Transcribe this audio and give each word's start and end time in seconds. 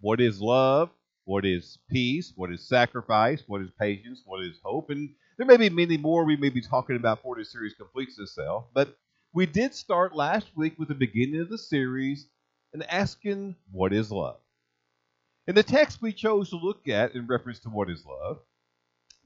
what 0.00 0.20
is 0.20 0.40
love, 0.40 0.90
what 1.24 1.44
is 1.44 1.78
peace, 1.90 2.32
what 2.36 2.52
is 2.52 2.66
sacrifice, 2.66 3.42
what 3.46 3.60
is 3.60 3.70
patience, 3.78 4.22
what 4.24 4.42
is 4.42 4.58
hope, 4.62 4.90
and 4.90 5.10
there 5.36 5.46
may 5.46 5.56
be 5.56 5.70
many 5.70 5.96
more 5.96 6.24
we 6.24 6.36
may 6.36 6.48
be 6.48 6.60
talking 6.60 6.96
about 6.96 7.18
before 7.18 7.36
this 7.36 7.52
series 7.52 7.74
completes 7.74 8.18
itself. 8.18 8.66
But 8.72 8.96
we 9.32 9.44
did 9.46 9.74
start 9.74 10.14
last 10.14 10.56
week 10.56 10.78
with 10.78 10.88
the 10.88 10.94
beginning 10.94 11.40
of 11.40 11.50
the 11.50 11.58
series 11.58 12.26
and 12.72 12.82
asking, 12.90 13.56
what 13.70 13.92
is 13.92 14.10
love? 14.10 14.38
And 15.46 15.56
the 15.56 15.62
text 15.62 16.00
we 16.00 16.12
chose 16.12 16.50
to 16.50 16.56
look 16.56 16.88
at 16.88 17.14
in 17.14 17.26
reference 17.26 17.60
to 17.60 17.68
what 17.68 17.90
is 17.90 18.04
love 18.06 18.38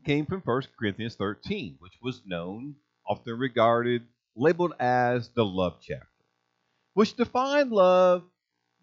came 0.05 0.27
from 0.27 0.41
1 0.41 0.63
Corinthians 0.79 1.15
13, 1.15 1.77
which 1.79 1.95
was 2.03 2.23
known, 2.27 2.75
often 3.07 3.39
regarded, 3.39 4.03
labeled 4.37 4.73
as 4.81 5.29
the 5.31 5.45
love 5.45 5.79
chapter, 5.81 6.07
which 6.95 7.17
defined 7.17 7.71
love 7.71 8.25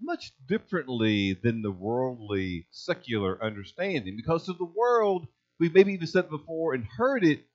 much 0.01 0.33
differently 0.47 1.33
than 1.33 1.61
the 1.61 1.71
worldly 1.71 2.67
secular 2.71 3.43
understanding. 3.43 4.15
Because 4.15 4.45
to 4.45 4.53
the 4.53 4.65
world, 4.65 5.27
we've 5.59 5.73
maybe 5.73 5.93
even 5.93 6.07
said 6.07 6.25
it 6.25 6.29
before 6.29 6.73
and 6.73 6.85
heard 6.85 7.23
it, 7.23 7.45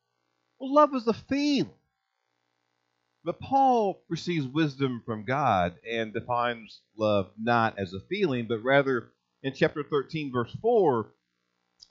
well, 0.58 0.72
love 0.74 0.94
is 0.94 1.06
a 1.06 1.12
feeling. 1.14 1.70
But 3.24 3.38
Paul 3.40 4.02
receives 4.08 4.46
wisdom 4.46 5.02
from 5.06 5.24
God 5.24 5.76
and 5.88 6.12
defines 6.12 6.80
love 6.96 7.30
not 7.40 7.78
as 7.78 7.92
a 7.94 8.00
feeling, 8.00 8.46
but 8.48 8.64
rather 8.64 9.12
in 9.42 9.54
chapter 9.54 9.84
13, 9.84 10.32
verse 10.32 10.54
4 10.60 11.12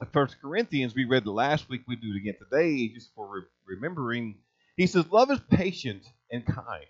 of 0.01 0.07
1 0.15 0.27
Corinthians, 0.41 0.95
we 0.95 1.05
read 1.05 1.25
it 1.25 1.29
last 1.29 1.69
week, 1.69 1.83
we 1.87 1.95
do 1.95 2.11
it 2.13 2.17
again 2.17 2.35
today, 2.39 2.89
just 2.89 3.13
for 3.15 3.27
re- 3.29 3.41
remembering. 3.65 4.39
He 4.75 4.87
says, 4.87 5.09
Love 5.11 5.31
is 5.31 5.39
patient 5.49 6.03
and 6.31 6.45
kind. 6.45 6.85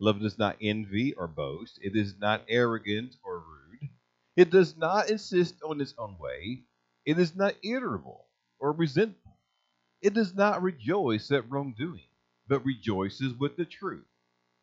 Love 0.00 0.20
does 0.20 0.38
not 0.38 0.56
envy 0.60 1.12
or 1.14 1.26
boast. 1.26 1.78
It 1.82 1.96
is 1.96 2.16
not 2.18 2.44
arrogant 2.48 3.16
or 3.24 3.40
rude. 3.40 3.90
It 4.36 4.50
does 4.50 4.76
not 4.76 5.10
insist 5.10 5.62
on 5.62 5.80
its 5.80 5.94
own 5.98 6.16
way. 6.18 6.64
It 7.04 7.18
is 7.18 7.34
not 7.34 7.56
irritable 7.62 8.26
or 8.60 8.72
resentful. 8.72 9.36
It 10.00 10.14
does 10.14 10.34
not 10.34 10.62
rejoice 10.62 11.30
at 11.32 11.50
wrongdoing, 11.50 12.08
but 12.46 12.64
rejoices 12.64 13.34
with 13.34 13.56
the 13.56 13.64
truth. 13.64 14.06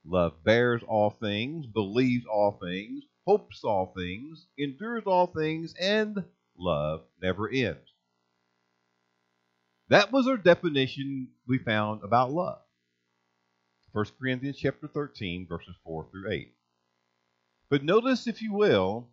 Love 0.05 0.43
bears 0.43 0.83
all 0.87 1.09
things, 1.09 1.65
believes 1.65 2.25
all 2.25 2.57
things, 2.61 3.03
hopes 3.25 3.63
all 3.63 3.93
things, 3.97 4.47
endures 4.57 5.03
all 5.05 5.27
things, 5.27 5.73
and 5.79 6.23
love 6.57 7.03
never 7.21 7.49
ends. 7.49 7.91
That 9.89 10.11
was 10.11 10.27
our 10.27 10.37
definition 10.37 11.29
we 11.47 11.57
found 11.57 12.03
about 12.03 12.31
love. 12.31 12.64
1 13.95 14.05
Corinthians 14.19 14.57
chapter 14.57 14.89
13, 14.89 15.47
verses 15.47 15.73
4 15.85 16.07
through 16.11 16.29
8. 16.29 16.51
But 17.69 17.85
notice, 17.85 18.27
if 18.27 18.41
you 18.41 18.51
will, 18.51 19.07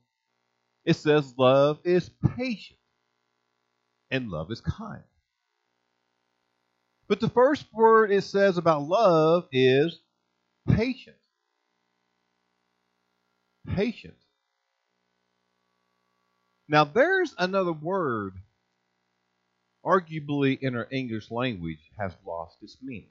it 0.84 0.94
says 0.94 1.34
love 1.38 1.78
is 1.84 2.10
patient 2.36 2.80
and 4.10 4.28
love 4.28 4.50
is 4.50 4.60
kind. 4.60 5.04
But 7.06 7.20
the 7.20 7.28
first 7.28 7.64
word 7.72 8.10
it 8.10 8.24
says 8.24 8.58
about 8.58 8.82
love 8.82 9.46
is 9.52 10.00
patient. 10.68 11.14
Patient. 13.76 14.16
Now, 16.66 16.82
there's 16.82 17.36
another 17.38 17.72
word, 17.72 18.34
arguably 19.86 20.58
in 20.60 20.74
our 20.74 20.88
English 20.90 21.30
language, 21.30 21.88
has 21.96 22.12
lost 22.26 22.56
its 22.62 22.76
meaning. 22.82 23.06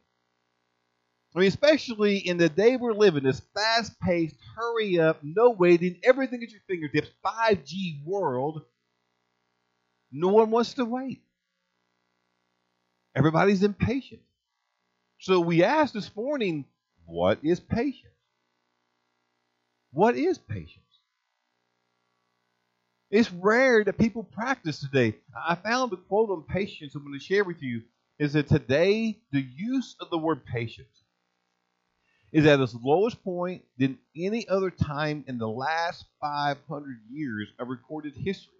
I 1.33 1.39
mean, 1.39 1.47
especially 1.47 2.17
in 2.17 2.37
the 2.37 2.49
day 2.49 2.75
we're 2.75 2.93
living, 2.93 3.23
this 3.23 3.41
fast 3.53 3.97
paced, 4.01 4.35
hurry 4.55 4.99
up, 4.99 5.19
no 5.23 5.51
waiting, 5.51 5.97
everything 6.03 6.43
at 6.43 6.51
your 6.51 6.59
fingertips, 6.67 7.09
5G 7.25 8.03
world, 8.03 8.63
no 10.11 10.27
one 10.27 10.51
wants 10.51 10.73
to 10.73 10.83
wait. 10.83 11.21
Everybody's 13.15 13.63
impatient. 13.63 14.21
So 15.19 15.39
we 15.39 15.63
asked 15.63 15.93
this 15.93 16.13
morning, 16.15 16.65
what 17.05 17.39
is 17.43 17.59
patience? 17.59 18.07
What 19.93 20.17
is 20.17 20.37
patience? 20.37 20.77
It's 23.09 23.31
rare 23.31 23.83
that 23.83 23.97
people 23.97 24.23
practice 24.23 24.79
today. 24.79 25.15
I 25.35 25.55
found 25.55 25.93
a 25.93 25.97
quote 25.97 26.29
on 26.29 26.43
patience 26.43 26.95
I'm 26.95 27.03
going 27.03 27.17
to 27.17 27.23
share 27.23 27.43
with 27.43 27.61
you 27.61 27.83
is 28.19 28.33
that 28.33 28.47
today 28.47 29.19
the 29.31 29.45
use 29.55 29.95
of 29.99 30.09
the 30.09 30.17
word 30.17 30.45
patience 30.45 31.00
is 32.31 32.45
at 32.45 32.59
its 32.59 32.75
lowest 32.81 33.23
point 33.23 33.63
than 33.77 33.97
any 34.15 34.47
other 34.47 34.69
time 34.69 35.23
in 35.27 35.37
the 35.37 35.47
last 35.47 36.05
500 36.21 36.99
years 37.09 37.49
of 37.59 37.67
recorded 37.67 38.13
history. 38.15 38.53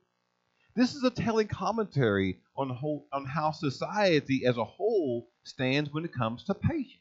This 0.76 0.96
is 0.96 1.04
a 1.04 1.10
telling 1.10 1.48
commentary 1.48 2.40
on, 2.56 2.70
whole, 2.70 3.08
on 3.12 3.26
how 3.26 3.52
society 3.52 4.44
as 4.46 4.58
a 4.58 4.64
whole 4.64 5.28
stands 5.44 5.92
when 5.92 6.06
it 6.06 6.14
comes 6.14 6.44
to 6.46 6.54
patience. 6.54 6.98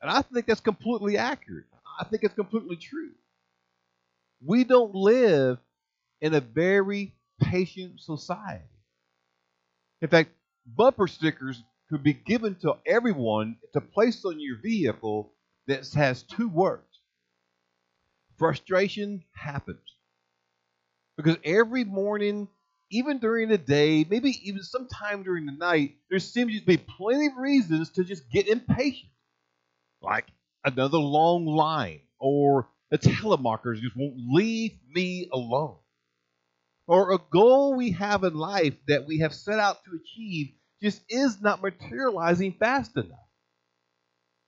And 0.00 0.10
I 0.10 0.22
think 0.22 0.46
that's 0.46 0.60
completely 0.60 1.18
accurate. 1.18 1.66
I 1.98 2.04
think 2.04 2.22
it's 2.22 2.34
completely 2.34 2.76
true. 2.76 3.10
We 4.44 4.64
don't 4.64 4.94
live 4.94 5.58
in 6.20 6.34
a 6.34 6.40
very 6.40 7.12
patient 7.40 8.00
society. 8.00 8.64
In 10.00 10.08
fact, 10.08 10.30
bumper 10.66 11.06
stickers 11.06 11.62
could 11.90 12.02
be 12.04 12.12
given 12.12 12.54
to 12.54 12.76
everyone 12.86 13.56
to 13.72 13.80
place 13.80 14.24
on 14.24 14.38
your 14.38 14.56
vehicle 14.62 15.32
that 15.66 15.86
has 15.94 16.22
two 16.22 16.48
words. 16.48 17.00
Frustration 18.38 19.24
happens. 19.32 19.80
Because 21.16 21.36
every 21.44 21.84
morning, 21.84 22.48
even 22.90 23.18
during 23.18 23.48
the 23.48 23.58
day, 23.58 24.06
maybe 24.08 24.38
even 24.48 24.62
sometime 24.62 25.22
during 25.22 25.46
the 25.46 25.52
night, 25.52 25.96
there 26.08 26.20
seems 26.20 26.58
to 26.58 26.64
be 26.64 26.76
plenty 26.76 27.26
of 27.26 27.36
reasons 27.36 27.90
to 27.90 28.04
just 28.04 28.30
get 28.30 28.48
impatient. 28.48 29.12
Like 30.00 30.28
another 30.64 30.98
long 30.98 31.44
line, 31.44 32.00
or 32.18 32.68
the 32.90 32.98
telemarketers 32.98 33.80
just 33.80 33.96
won't 33.96 34.16
leave 34.32 34.78
me 34.94 35.28
alone. 35.32 35.76
Or 36.86 37.12
a 37.12 37.18
goal 37.18 37.76
we 37.76 37.90
have 37.92 38.24
in 38.24 38.34
life 38.34 38.74
that 38.88 39.06
we 39.06 39.18
have 39.18 39.34
set 39.34 39.58
out 39.58 39.84
to 39.84 39.90
achieve 39.90 40.52
just 40.82 41.00
is 41.08 41.40
not 41.40 41.62
materializing 41.62 42.54
fast 42.58 42.96
enough. 42.96 43.18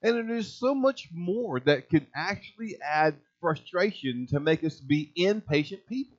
And 0.03 0.28
there's 0.28 0.53
so 0.53 0.75
much 0.75 1.09
more 1.12 1.60
that 1.60 1.88
can 1.88 2.06
actually 2.15 2.76
add 2.82 3.16
frustration 3.41 4.26
to 4.31 4.41
make 4.41 4.65
us 4.65 4.81
be 4.81 5.12
impatient 5.15 5.87
people. 5.87 6.19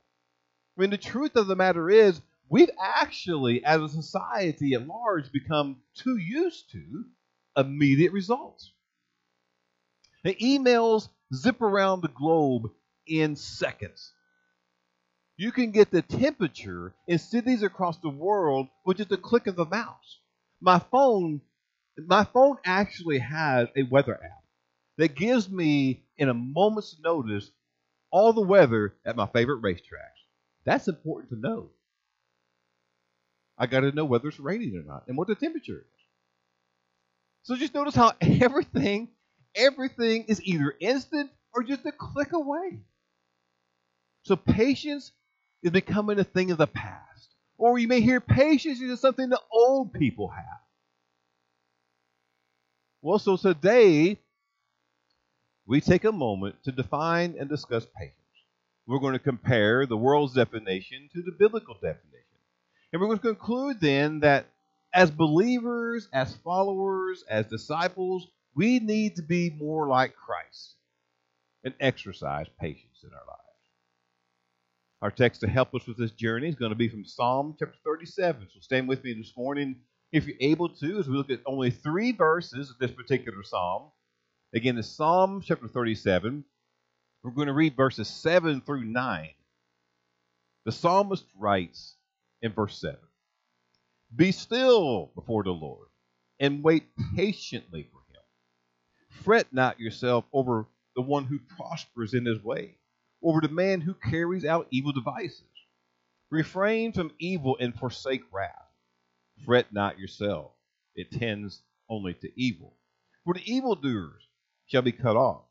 I 0.76 0.80
mean, 0.80 0.90
the 0.90 0.98
truth 0.98 1.36
of 1.36 1.46
the 1.46 1.56
matter 1.56 1.90
is, 1.90 2.20
we've 2.48 2.70
actually, 2.80 3.64
as 3.64 3.82
a 3.82 3.88
society 3.88 4.74
at 4.74 4.86
large, 4.86 5.30
become 5.32 5.76
too 5.94 6.16
used 6.16 6.70
to 6.72 7.04
immediate 7.56 8.12
results. 8.12 8.72
The 10.22 10.34
emails 10.36 11.08
zip 11.34 11.60
around 11.60 12.00
the 12.00 12.08
globe 12.08 12.70
in 13.06 13.36
seconds. 13.36 14.12
You 15.36 15.50
can 15.50 15.72
get 15.72 15.90
the 15.90 16.02
temperature 16.02 16.94
in 17.08 17.18
cities 17.18 17.62
across 17.62 17.98
the 17.98 18.08
world 18.08 18.68
with 18.84 18.98
just 18.98 19.12
a 19.12 19.16
click 19.16 19.46
of 19.46 19.56
the 19.56 19.64
mouse. 19.64 20.20
My 20.60 20.78
phone, 20.78 21.40
my 21.98 22.24
phone 22.24 22.56
actually 22.64 23.18
has 23.18 23.68
a 23.76 23.82
weather 23.84 24.14
app 24.14 24.44
that 24.98 25.16
gives 25.16 25.50
me, 25.50 26.04
in 26.16 26.28
a 26.28 26.34
moment's 26.34 26.96
notice, 27.00 27.50
all 28.12 28.32
the 28.32 28.40
weather 28.42 28.94
at 29.04 29.16
my 29.16 29.26
favorite 29.26 29.62
racetracks. 29.62 30.22
That's 30.64 30.88
important 30.88 31.30
to 31.30 31.36
know. 31.40 31.70
I 33.58 33.66
got 33.66 33.80
to 33.80 33.92
know 33.92 34.04
whether 34.04 34.28
it's 34.28 34.40
raining 34.40 34.76
or 34.76 34.82
not 34.84 35.04
and 35.08 35.16
what 35.16 35.28
the 35.28 35.34
temperature 35.34 35.78
is. 35.80 36.00
So 37.42 37.56
just 37.56 37.74
notice 37.74 37.94
how 37.94 38.12
everything, 38.20 39.10
everything 39.54 40.24
is 40.24 40.42
either 40.42 40.74
instant 40.80 41.30
or 41.52 41.62
just 41.62 41.84
a 41.86 41.92
click 41.92 42.32
away. 42.32 42.80
So 44.24 44.36
patience 44.36 45.12
is 45.64 45.70
becoming 45.70 46.20
a 46.20 46.24
thing 46.24 46.52
of 46.52 46.58
the 46.58 46.66
past. 46.68 47.34
Or 47.56 47.78
you 47.78 47.88
may 47.88 48.00
hear 48.00 48.20
patience 48.20 48.80
is 48.80 49.00
something 49.00 49.28
the 49.28 49.40
old 49.50 49.92
people 49.92 50.28
have. 50.28 50.60
Well, 53.00 53.18
so 53.18 53.36
today 53.36 54.18
we 55.66 55.80
take 55.80 56.04
a 56.04 56.12
moment 56.12 56.56
to 56.64 56.72
define 56.72 57.36
and 57.38 57.48
discuss 57.48 57.86
patience. 57.98 58.14
We're 58.86 58.98
going 58.98 59.14
to 59.14 59.18
compare 59.18 59.86
the 59.86 59.96
world's 59.96 60.34
definition 60.34 61.08
to 61.14 61.22
the 61.22 61.32
biblical 61.38 61.74
definition. 61.74 62.02
And 62.92 63.00
we're 63.00 63.08
going 63.08 63.18
to 63.18 63.34
conclude 63.34 63.80
then 63.80 64.20
that 64.20 64.46
as 64.92 65.10
believers, 65.10 66.08
as 66.12 66.36
followers, 66.44 67.24
as 67.28 67.46
disciples, 67.46 68.28
we 68.54 68.78
need 68.78 69.16
to 69.16 69.22
be 69.22 69.50
more 69.50 69.88
like 69.88 70.14
Christ 70.14 70.76
and 71.64 71.74
exercise 71.80 72.46
patience 72.60 73.02
in 73.02 73.08
our 73.08 73.26
lives. 73.26 73.43
Our 75.04 75.10
text 75.10 75.42
to 75.42 75.48
help 75.48 75.74
us 75.74 75.86
with 75.86 75.98
this 75.98 76.12
journey 76.12 76.48
is 76.48 76.54
going 76.54 76.70
to 76.70 76.76
be 76.76 76.88
from 76.88 77.04
Psalm 77.04 77.54
chapter 77.58 77.76
37. 77.84 78.48
So 78.50 78.60
stand 78.60 78.88
with 78.88 79.04
me 79.04 79.12
this 79.12 79.34
morning 79.36 79.76
if 80.12 80.26
you're 80.26 80.38
able 80.40 80.70
to, 80.70 80.98
as 80.98 81.06
we 81.06 81.14
look 81.14 81.28
at 81.28 81.40
only 81.44 81.70
three 81.70 82.12
verses 82.12 82.70
of 82.70 82.78
this 82.78 82.90
particular 82.90 83.42
psalm. 83.42 83.90
Again, 84.54 84.78
it's 84.78 84.88
Psalm 84.88 85.42
chapter 85.44 85.68
37. 85.68 86.42
We're 87.22 87.30
going 87.32 87.48
to 87.48 87.52
read 87.52 87.76
verses 87.76 88.08
7 88.08 88.62
through 88.62 88.84
9. 88.86 89.28
The 90.64 90.72
psalmist 90.72 91.26
writes 91.38 91.96
in 92.40 92.54
verse 92.54 92.80
7 92.80 92.96
Be 94.16 94.32
still 94.32 95.12
before 95.14 95.42
the 95.42 95.50
Lord 95.50 95.88
and 96.40 96.64
wait 96.64 96.84
patiently 97.14 97.90
for 97.92 97.98
him. 98.10 98.22
Fret 99.22 99.48
not 99.52 99.78
yourself 99.78 100.24
over 100.32 100.66
the 100.96 101.02
one 101.02 101.26
who 101.26 101.40
prospers 101.40 102.14
in 102.14 102.24
his 102.24 102.42
way, 102.42 102.78
over 103.24 103.40
the 103.40 103.48
man 103.48 103.80
who 103.80 103.94
carries 103.94 104.44
out 104.44 104.68
evil 104.70 104.92
devices. 104.92 105.42
Refrain 106.30 106.92
from 106.92 107.12
evil 107.18 107.56
and 107.58 107.74
forsake 107.74 108.22
wrath. 108.32 108.50
Fret 109.44 109.72
not 109.72 109.98
yourself, 109.98 110.52
it 110.94 111.10
tends 111.10 111.62
only 111.88 112.14
to 112.14 112.28
evil. 112.40 112.74
For 113.24 113.34
the 113.34 113.52
evildoers 113.52 114.22
shall 114.66 114.82
be 114.82 114.92
cut 114.92 115.16
off, 115.16 115.44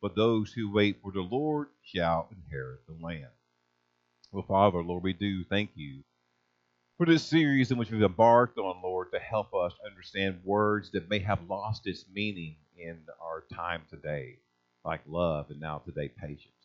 but 0.00 0.16
those 0.16 0.52
who 0.52 0.72
wait 0.72 1.00
for 1.02 1.12
the 1.12 1.20
Lord 1.20 1.68
shall 1.82 2.28
inherit 2.30 2.86
the 2.86 2.94
land. 3.04 3.28
Well, 4.32 4.44
Father, 4.48 4.82
Lord, 4.82 5.04
we 5.04 5.12
do 5.12 5.44
thank 5.44 5.70
you 5.74 6.02
for 6.98 7.06
this 7.06 7.24
series 7.24 7.70
in 7.70 7.78
which 7.78 7.90
we've 7.90 8.02
embarked 8.02 8.58
on, 8.58 8.82
Lord, 8.82 9.12
to 9.12 9.18
help 9.18 9.54
us 9.54 9.74
understand 9.84 10.40
words 10.44 10.90
that 10.92 11.10
may 11.10 11.18
have 11.20 11.48
lost 11.48 11.86
its 11.86 12.04
meaning 12.12 12.56
in 12.76 12.98
our 13.20 13.44
time 13.52 13.82
today, 13.90 14.38
like 14.84 15.00
love 15.06 15.50
and 15.50 15.60
now 15.60 15.78
today 15.78 16.08
patience. 16.08 16.61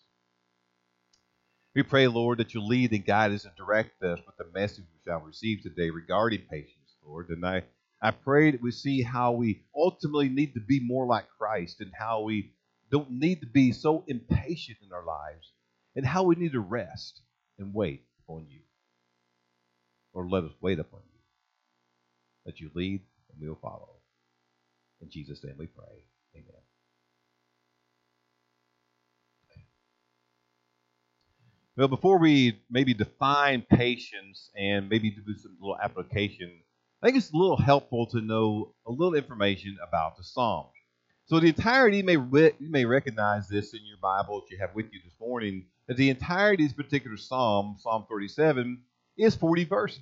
We 1.77 1.83
pray, 1.83 2.07
Lord, 2.07 2.39
that 2.39 2.55
you'll 2.55 2.65
lead 2.65 2.91
and 2.91 3.05
guide 3.05 3.33
us 3.33 3.45
and 3.45 3.55
direct 3.55 4.01
us 4.01 4.17
with 4.25 4.35
the 4.35 4.51
message 4.51 4.85
we 4.91 4.99
shall 5.05 5.19
receive 5.19 5.61
today 5.61 5.91
regarding 5.91 6.41
patience, 6.49 6.95
Lord. 7.05 7.29
And 7.29 7.45
I, 7.45 7.65
I 8.01 8.09
pray 8.09 8.49
that 8.49 8.63
we 8.63 8.71
see 8.71 9.03
how 9.03 9.33
we 9.33 9.61
ultimately 9.75 10.27
need 10.27 10.55
to 10.55 10.59
be 10.59 10.79
more 10.79 11.05
like 11.05 11.25
Christ 11.37 11.79
and 11.79 11.91
how 11.95 12.23
we 12.23 12.51
don't 12.91 13.11
need 13.11 13.41
to 13.41 13.45
be 13.45 13.73
so 13.73 14.03
impatient 14.07 14.79
in 14.83 14.91
our 14.91 15.05
lives 15.05 15.51
and 15.95 16.03
how 16.03 16.23
we 16.23 16.33
need 16.33 16.53
to 16.53 16.61
rest 16.61 17.21
and 17.59 17.75
wait 17.75 18.01
upon 18.23 18.47
you. 18.49 18.61
Or 20.13 20.27
let 20.27 20.45
us 20.45 20.53
wait 20.59 20.79
upon 20.79 21.01
you. 21.13 21.19
That 22.47 22.59
you 22.59 22.71
lead 22.73 23.01
and 23.31 23.39
we'll 23.39 23.59
follow. 23.61 23.97
In 24.99 25.11
Jesus' 25.11 25.43
name 25.43 25.57
we 25.59 25.67
pray. 25.67 26.05
Amen. 26.33 26.66
Well, 31.77 31.87
before 31.87 32.17
we 32.17 32.59
maybe 32.71 32.95
define 32.95 33.61
patience 33.61 34.49
and 34.57 34.89
maybe 34.89 35.11
do 35.11 35.21
some 35.37 35.57
little 35.61 35.77
application, 35.77 36.51
I 37.03 37.05
think 37.05 37.17
it's 37.17 37.31
a 37.31 37.37
little 37.37 37.55
helpful 37.55 38.07
to 38.07 38.19
know 38.19 38.73
a 38.87 38.91
little 38.91 39.13
information 39.13 39.77
about 39.87 40.17
the 40.17 40.23
Psalms. 40.23 40.71
So 41.27 41.39
the 41.39 41.49
entirety, 41.49 41.97
you 41.97 42.03
may, 42.03 42.17
re- 42.17 42.53
you 42.57 42.71
may 42.71 42.85
recognize 42.85 43.47
this 43.47 43.75
in 43.75 43.85
your 43.85 43.99
Bible 44.01 44.41
that 44.41 44.49
you 44.49 44.57
have 44.59 44.73
with 44.73 44.87
you 44.91 44.99
this 45.05 45.13
morning, 45.19 45.67
that 45.87 45.97
the 45.97 46.09
entirety 46.09 46.63
of 46.63 46.69
this 46.69 46.83
particular 46.83 47.15
Psalm, 47.15 47.75
Psalm 47.79 48.07
37, 48.09 48.81
is 49.19 49.35
40 49.35 49.65
verses. 49.65 50.01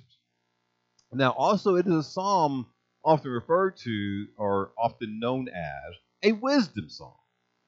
Now, 1.12 1.32
also, 1.32 1.76
it 1.76 1.86
is 1.86 1.94
a 1.94 2.02
psalm 2.02 2.68
often 3.04 3.30
referred 3.30 3.76
to 3.84 4.26
or 4.38 4.70
often 4.78 5.20
known 5.20 5.50
as 5.50 5.94
a 6.22 6.32
wisdom 6.32 6.88
psalm 6.88 7.12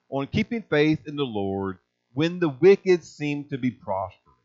on 0.08 0.28
keeping 0.28 0.62
faith 0.62 1.00
in 1.06 1.16
the 1.16 1.24
Lord 1.26 1.76
when 2.12 2.40
the 2.40 2.48
wicked 2.48 3.04
seem 3.04 3.44
to 3.44 3.58
be 3.58 3.70
prospering. 3.70 4.36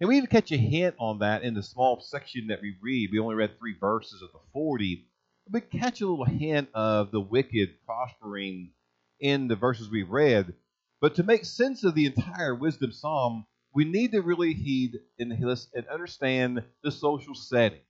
And 0.00 0.08
we 0.08 0.16
even 0.16 0.28
catch 0.28 0.50
a 0.50 0.56
hint 0.56 0.94
on 0.98 1.18
that 1.18 1.42
in 1.42 1.54
the 1.54 1.62
small 1.62 2.00
section 2.00 2.46
that 2.48 2.62
we 2.62 2.76
read. 2.80 3.10
We 3.12 3.18
only 3.18 3.34
read 3.34 3.58
three 3.58 3.76
verses 3.78 4.22
of 4.22 4.32
the 4.32 4.38
40, 4.52 5.06
we 5.52 5.60
catch 5.60 6.00
a 6.00 6.06
little 6.06 6.24
hint 6.24 6.68
of 6.74 7.10
the 7.10 7.20
wicked 7.20 7.70
prospering 7.84 8.70
in 9.18 9.48
the 9.48 9.56
verses 9.56 9.90
we 9.90 10.02
read. 10.02 10.54
But 11.00 11.16
to 11.16 11.22
make 11.22 11.44
sense 11.44 11.82
of 11.82 11.94
the 11.94 12.06
entire 12.06 12.54
wisdom 12.54 12.92
psalm, 12.92 13.46
we 13.74 13.84
need 13.84 14.12
to 14.12 14.20
really 14.20 14.54
heed 14.54 15.00
and, 15.18 15.32
and 15.32 15.86
understand 15.88 16.62
the 16.82 16.90
social 16.90 17.34
setting. 17.34 17.80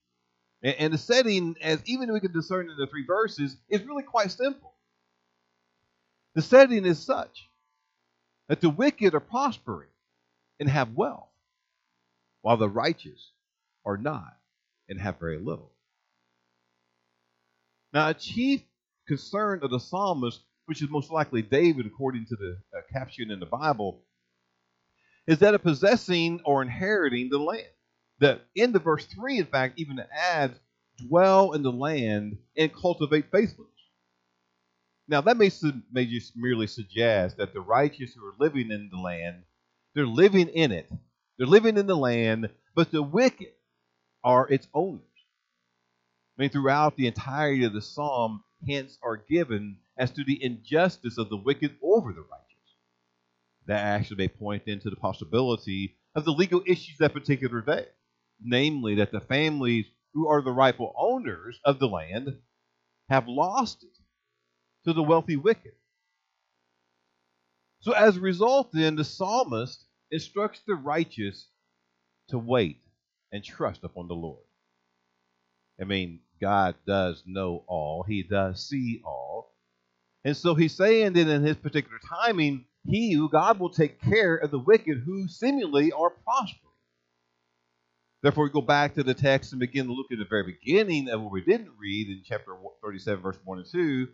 And 0.63 0.93
the 0.93 0.99
setting, 0.99 1.57
as 1.63 1.83
even 1.87 2.13
we 2.13 2.21
can 2.21 2.33
discern 2.33 2.71
in 2.71 2.77
the 2.77 2.87
three 2.87 3.05
verses, 3.07 3.57
is 3.69 3.83
really 3.85 4.03
quite 4.03 4.31
simple. 4.31 4.75
The 6.35 6.43
setting 6.43 6.85
is 6.85 6.99
such 6.99 7.50
that 8.51 8.61
the 8.61 8.69
wicked 8.69 9.15
are 9.15 9.21
prospering 9.21 9.89
and 10.59 10.69
have 10.69 10.97
wealth, 10.97 11.29
while 12.43 12.57
the 12.57 12.69
righteous 12.69 13.31
are 13.87 13.97
not 13.97 14.37
and 14.89 15.01
have 15.01 15.21
very 15.21 15.39
little. 15.39 15.71
Now, 17.93 18.09
a 18.09 18.15
chief 18.15 18.61
concern 19.07 19.61
of 19.63 19.71
the 19.71 19.79
psalmist, 19.79 20.41
which 20.67 20.83
is 20.83 20.91
most 20.91 21.13
likely 21.13 21.43
David, 21.43 21.87
according 21.87 22.27
to 22.27 22.35
the 22.35 22.59
uh, 22.77 22.81
caption 22.93 23.31
in 23.31 23.39
the 23.39 23.47
Bible, 23.47 24.03
is 25.29 25.39
that 25.39 25.55
of 25.55 25.63
possessing 25.63 26.41
or 26.45 26.61
inheriting 26.61 27.29
the 27.31 27.39
land. 27.39 27.69
That 28.19 28.41
in 28.57 28.73
the 28.73 28.81
verse 28.81 29.07
3, 29.07 29.39
in 29.39 29.47
fact, 29.47 29.79
even 29.79 30.03
adds, 30.13 30.59
dwell 30.99 31.53
in 31.53 31.63
the 31.63 31.71
land 31.71 32.39
and 32.57 32.75
cultivate 32.75 33.31
faithfulness. 33.31 33.70
Now, 35.11 35.21
that 35.23 35.37
may, 35.37 35.51
may 35.91 36.07
just 36.07 36.37
merely 36.37 36.69
suggest 36.69 37.37
that 37.39 37.53
the 37.53 37.61
righteous 37.61 38.15
who 38.15 38.25
are 38.25 38.35
living 38.39 38.71
in 38.71 38.91
the 38.93 39.01
land, 39.01 39.43
they're 39.93 40.07
living 40.07 40.47
in 40.47 40.71
it. 40.71 40.89
They're 41.37 41.49
living 41.49 41.77
in 41.79 41.89
the 41.89 41.97
land, 41.97 42.49
but 42.77 42.93
the 42.93 43.03
wicked 43.03 43.53
are 44.23 44.49
its 44.49 44.69
owners. 44.73 45.03
I 46.39 46.43
mean, 46.43 46.51
throughout 46.51 46.97
the 46.97 47.09
entirety 47.09 47.65
of 47.65 47.73
the 47.73 47.83
psalm, 47.83 48.45
hints 48.65 48.99
are 49.03 49.17
given 49.17 49.79
as 49.99 50.13
to 50.13 50.23
the 50.23 50.41
injustice 50.41 51.19
of 51.19 51.29
the 51.29 51.37
wicked 51.37 51.75
over 51.83 52.13
the 52.13 52.21
righteous. 52.21 52.77
That 53.67 53.85
actually 53.85 54.19
may 54.19 54.29
point 54.29 54.63
into 54.67 54.91
the 54.91 54.97
possibility 54.97 55.97
of 56.15 56.25
the 56.25 56.31
legal 56.31 56.63
issues 56.65 56.99
that 56.99 57.15
particular 57.15 57.63
day, 57.63 57.87
namely 58.41 58.95
that 58.97 59.11
the 59.11 59.21
families 59.21 59.87
who 60.15 60.29
are 60.29 60.41
the 60.41 60.53
rightful 60.53 60.95
owners 60.97 61.59
of 61.65 61.81
the 61.81 61.89
land 61.89 62.39
have 63.09 63.27
lost 63.27 63.83
it 63.83 63.90
to 64.91 64.95
the 64.95 65.03
wealthy 65.03 65.37
wicked. 65.37 65.73
So, 67.81 67.93
as 67.93 68.17
a 68.17 68.21
result, 68.21 68.71
then, 68.73 68.97
the 68.97 69.05
psalmist 69.05 69.85
instructs 70.11 70.61
the 70.67 70.75
righteous 70.75 71.47
to 72.29 72.39
wait 72.39 72.83
and 73.33 73.43
trust 73.43 73.85
upon 73.85 74.09
the 74.09 74.15
Lord. 74.15 74.45
I 75.81 75.85
mean, 75.85 76.21
God 76.41 76.75
does 76.87 77.23
know 77.25 77.65
all, 77.67 78.03
He 78.03 78.23
does 78.23 78.69
see 78.69 79.01
all. 79.05 79.55
And 80.25 80.37
so 80.37 80.55
He's 80.55 80.75
saying 80.75 81.15
that 81.15 81.29
in 81.29 81.43
His 81.43 81.57
particular 81.57 81.99
timing, 82.07 82.67
He, 82.85 83.17
God, 83.31 83.59
will 83.59 83.71
take 83.71 84.03
care 84.03 84.37
of 84.37 84.51
the 84.51 84.59
wicked 84.59 85.03
who 85.05 85.29
seemingly 85.29 85.93
are 85.93 86.11
prospering. 86.11 86.71
Therefore, 88.23 88.45
we 88.45 88.51
go 88.51 88.61
back 88.61 88.95
to 88.95 89.03
the 89.03 89.15
text 89.15 89.53
and 89.53 89.61
begin 89.61 89.87
to 89.87 89.95
look 89.95 90.13
at 90.13 90.19
the 90.19 90.27
very 90.27 90.43
beginning 90.43 91.09
of 91.09 91.23
what 91.23 91.33
we 91.33 91.41
didn't 91.41 91.71
read 91.79 92.09
in 92.09 92.23
chapter 92.23 92.53
37, 92.83 93.23
verse 93.23 93.39
1 93.45 93.59
and 93.59 93.67
2. 93.67 94.09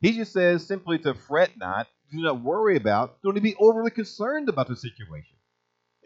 He 0.00 0.12
just 0.12 0.32
says 0.32 0.66
simply 0.66 0.98
to 1.00 1.14
fret 1.14 1.56
not, 1.56 1.88
do 2.12 2.22
not 2.22 2.42
worry 2.42 2.76
about, 2.76 3.22
don't 3.22 3.40
be 3.42 3.56
overly 3.58 3.90
concerned 3.90 4.48
about 4.48 4.68
the 4.68 4.76
situation. 4.76 5.36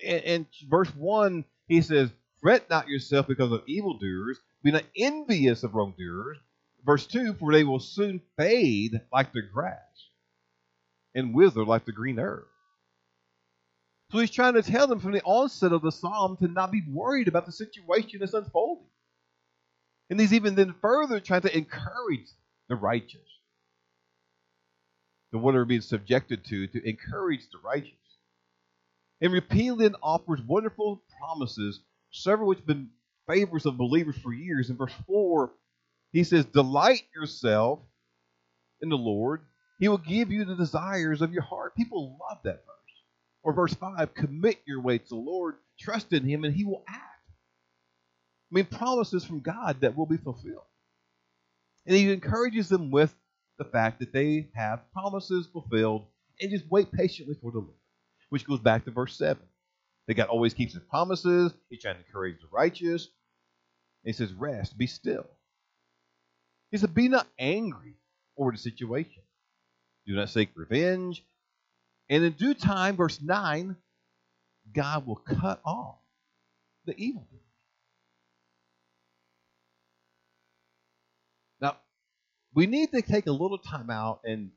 In, 0.03 0.47
verse 0.69 0.95
1, 0.95 1.45
he 1.69 1.83
says, 1.83 2.11
Fret 2.41 2.71
not 2.71 2.89
yourself 2.89 3.27
because 3.27 3.53
of 3.53 3.63
evildoers, 3.67 4.39
be 4.63 4.71
not 4.71 4.85
envious 4.97 5.63
of 5.63 5.75
wrongdoers. 5.75 6.39
Verse 6.85 7.07
2 7.07 7.35
For 7.35 7.53
they 7.53 7.65
will 7.65 7.81
soon 7.81 8.23
fade 8.39 9.01
like 9.13 9.33
the 9.33 9.43
grass 9.43 9.77
and 11.15 11.35
wither 11.35 11.65
like 11.65 11.85
the 11.85 11.93
green 11.93 12.19
herb. 12.19 12.45
So 14.11 14.19
he's 14.19 14.31
trying 14.31 14.55
to 14.55 14.63
tell 14.63 14.87
them 14.87 14.99
from 14.99 15.13
the 15.13 15.23
onset 15.23 15.73
of 15.73 15.83
the 15.83 15.93
psalm 15.93 16.37
to 16.39 16.49
not 16.49 16.73
be 16.73 16.83
worried 16.89 17.29
about 17.29 17.47
the 17.47 17.53
situation 17.53 18.19
that's 18.21 18.35
unfolding. 18.35 18.87
And 20.09 20.19
he's 20.19 20.33
even 20.33 20.57
then 20.57 20.75
further 20.81 21.21
trying 21.21 21.43
to 21.43 21.57
encourage 21.57 22.27
the 22.69 22.75
righteous, 22.75 23.21
the 25.33 25.39
what 25.39 25.55
are 25.55 25.65
being 25.65 25.81
subjected 25.81 26.45
to, 26.47 26.67
to 26.69 26.89
encourage 26.89 27.49
the 27.51 27.59
righteous. 27.65 27.93
And 29.21 29.33
repeatedly 29.33 29.91
offers 30.03 30.41
wonderful 30.41 31.03
promises, 31.19 31.81
several 32.11 32.49
which 32.49 32.59
have 32.59 32.67
been 32.67 32.91
favors 33.29 33.67
of 33.67 33.77
believers 33.77 34.17
for 34.23 34.33
years. 34.33 34.71
In 34.71 34.77
verse 34.77 34.95
4, 35.07 35.51
he 36.13 36.25
says, 36.25 36.47
Delight 36.47 37.03
yourself 37.15 37.81
in 38.81 38.89
the 38.89 38.97
Lord. 38.97 39.43
He 39.79 39.89
will 39.89 39.99
give 39.99 40.31
you 40.31 40.45
the 40.45 40.57
desires 40.57 41.23
of 41.23 41.33
your 41.33 41.43
heart. 41.43 41.77
People 41.77 42.19
love 42.29 42.39
that 42.45 42.65
verse. 42.67 42.77
Or 43.43 43.53
verse 43.53 43.75
5, 43.75 44.15
commit 44.15 44.59
your 44.67 44.81
way 44.81 44.99
to 44.99 45.09
the 45.09 45.15
Lord, 45.15 45.57
trust 45.79 46.13
in 46.13 46.25
him, 46.25 46.45
and 46.45 46.55
he 46.55 46.65
will 46.65 46.85
act. 46.89 47.05
I 48.51 48.57
mean, 48.57 48.65
promises 48.67 49.25
from 49.25 49.41
God 49.41 49.81
that 49.81 49.97
will 49.97 50.07
be 50.07 50.17
fulfilled. 50.17 50.65
And 51.87 51.97
he 51.97 52.13
encourages 52.13 52.69
them 52.69 52.91
with 52.91 53.15
the 53.61 53.65
fact 53.67 54.01
that 54.01 54.11
they 54.11 54.49
have 54.55 54.91
promises 54.91 55.47
fulfilled 55.53 56.07
and 56.41 56.51
just 56.51 56.65
wait 56.71 56.91
patiently 56.91 57.37
for 57.43 57.53
the 57.53 57.59
Lord, 57.59 57.77
which 58.31 58.47
goes 58.47 58.59
back 58.59 58.87
to 58.87 58.91
verse 58.91 59.17
7. 59.19 59.37
That 60.09 60.15
God 60.15 60.29
always 60.29 60.55
keeps 60.55 60.73
his 60.73 60.83
promises. 60.85 61.53
He's 61.69 61.83
trying 61.83 61.97
to 61.97 62.01
encourage 62.01 62.41
the 62.41 62.49
righteous. 62.51 63.09
he 64.03 64.13
says, 64.13 64.33
Rest, 64.33 64.79
be 64.79 64.87
still. 64.87 65.27
He 66.71 66.79
said, 66.79 66.95
Be 66.95 67.09
not 67.09 67.27
angry 67.39 67.97
over 68.39 68.51
the 68.51 68.57
situation. 68.57 69.23
Do 70.07 70.15
not 70.15 70.31
seek 70.31 70.49
revenge. 70.55 71.23
And 72.09 72.25
in 72.25 72.33
due 72.33 72.55
time, 72.55 72.97
verse 72.97 73.21
9, 73.21 73.77
God 74.73 75.07
will 75.07 75.17
cut 75.17 75.61
off 75.67 75.97
the 76.87 76.95
evil 76.97 77.27
doers. 77.31 77.43
Now, 81.61 81.77
we 82.55 82.67
need 82.67 82.91
to 82.93 83.03
take 83.03 83.27
a 83.27 83.33
little 83.33 83.59
time 83.59 83.91
out 83.91 84.21
and 84.25 84.51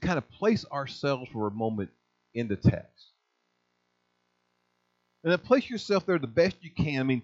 kind 0.00 0.18
of 0.18 0.28
place 0.30 0.64
ourselves 0.70 1.30
for 1.32 1.46
a 1.46 1.50
moment 1.50 1.90
in 2.34 2.48
the 2.48 2.56
text. 2.56 3.10
And 5.22 5.32
then 5.32 5.38
place 5.38 5.68
yourself 5.68 6.06
there 6.06 6.18
the 6.18 6.26
best 6.26 6.56
you 6.60 6.70
can. 6.70 7.00
I 7.00 7.02
mean, 7.02 7.22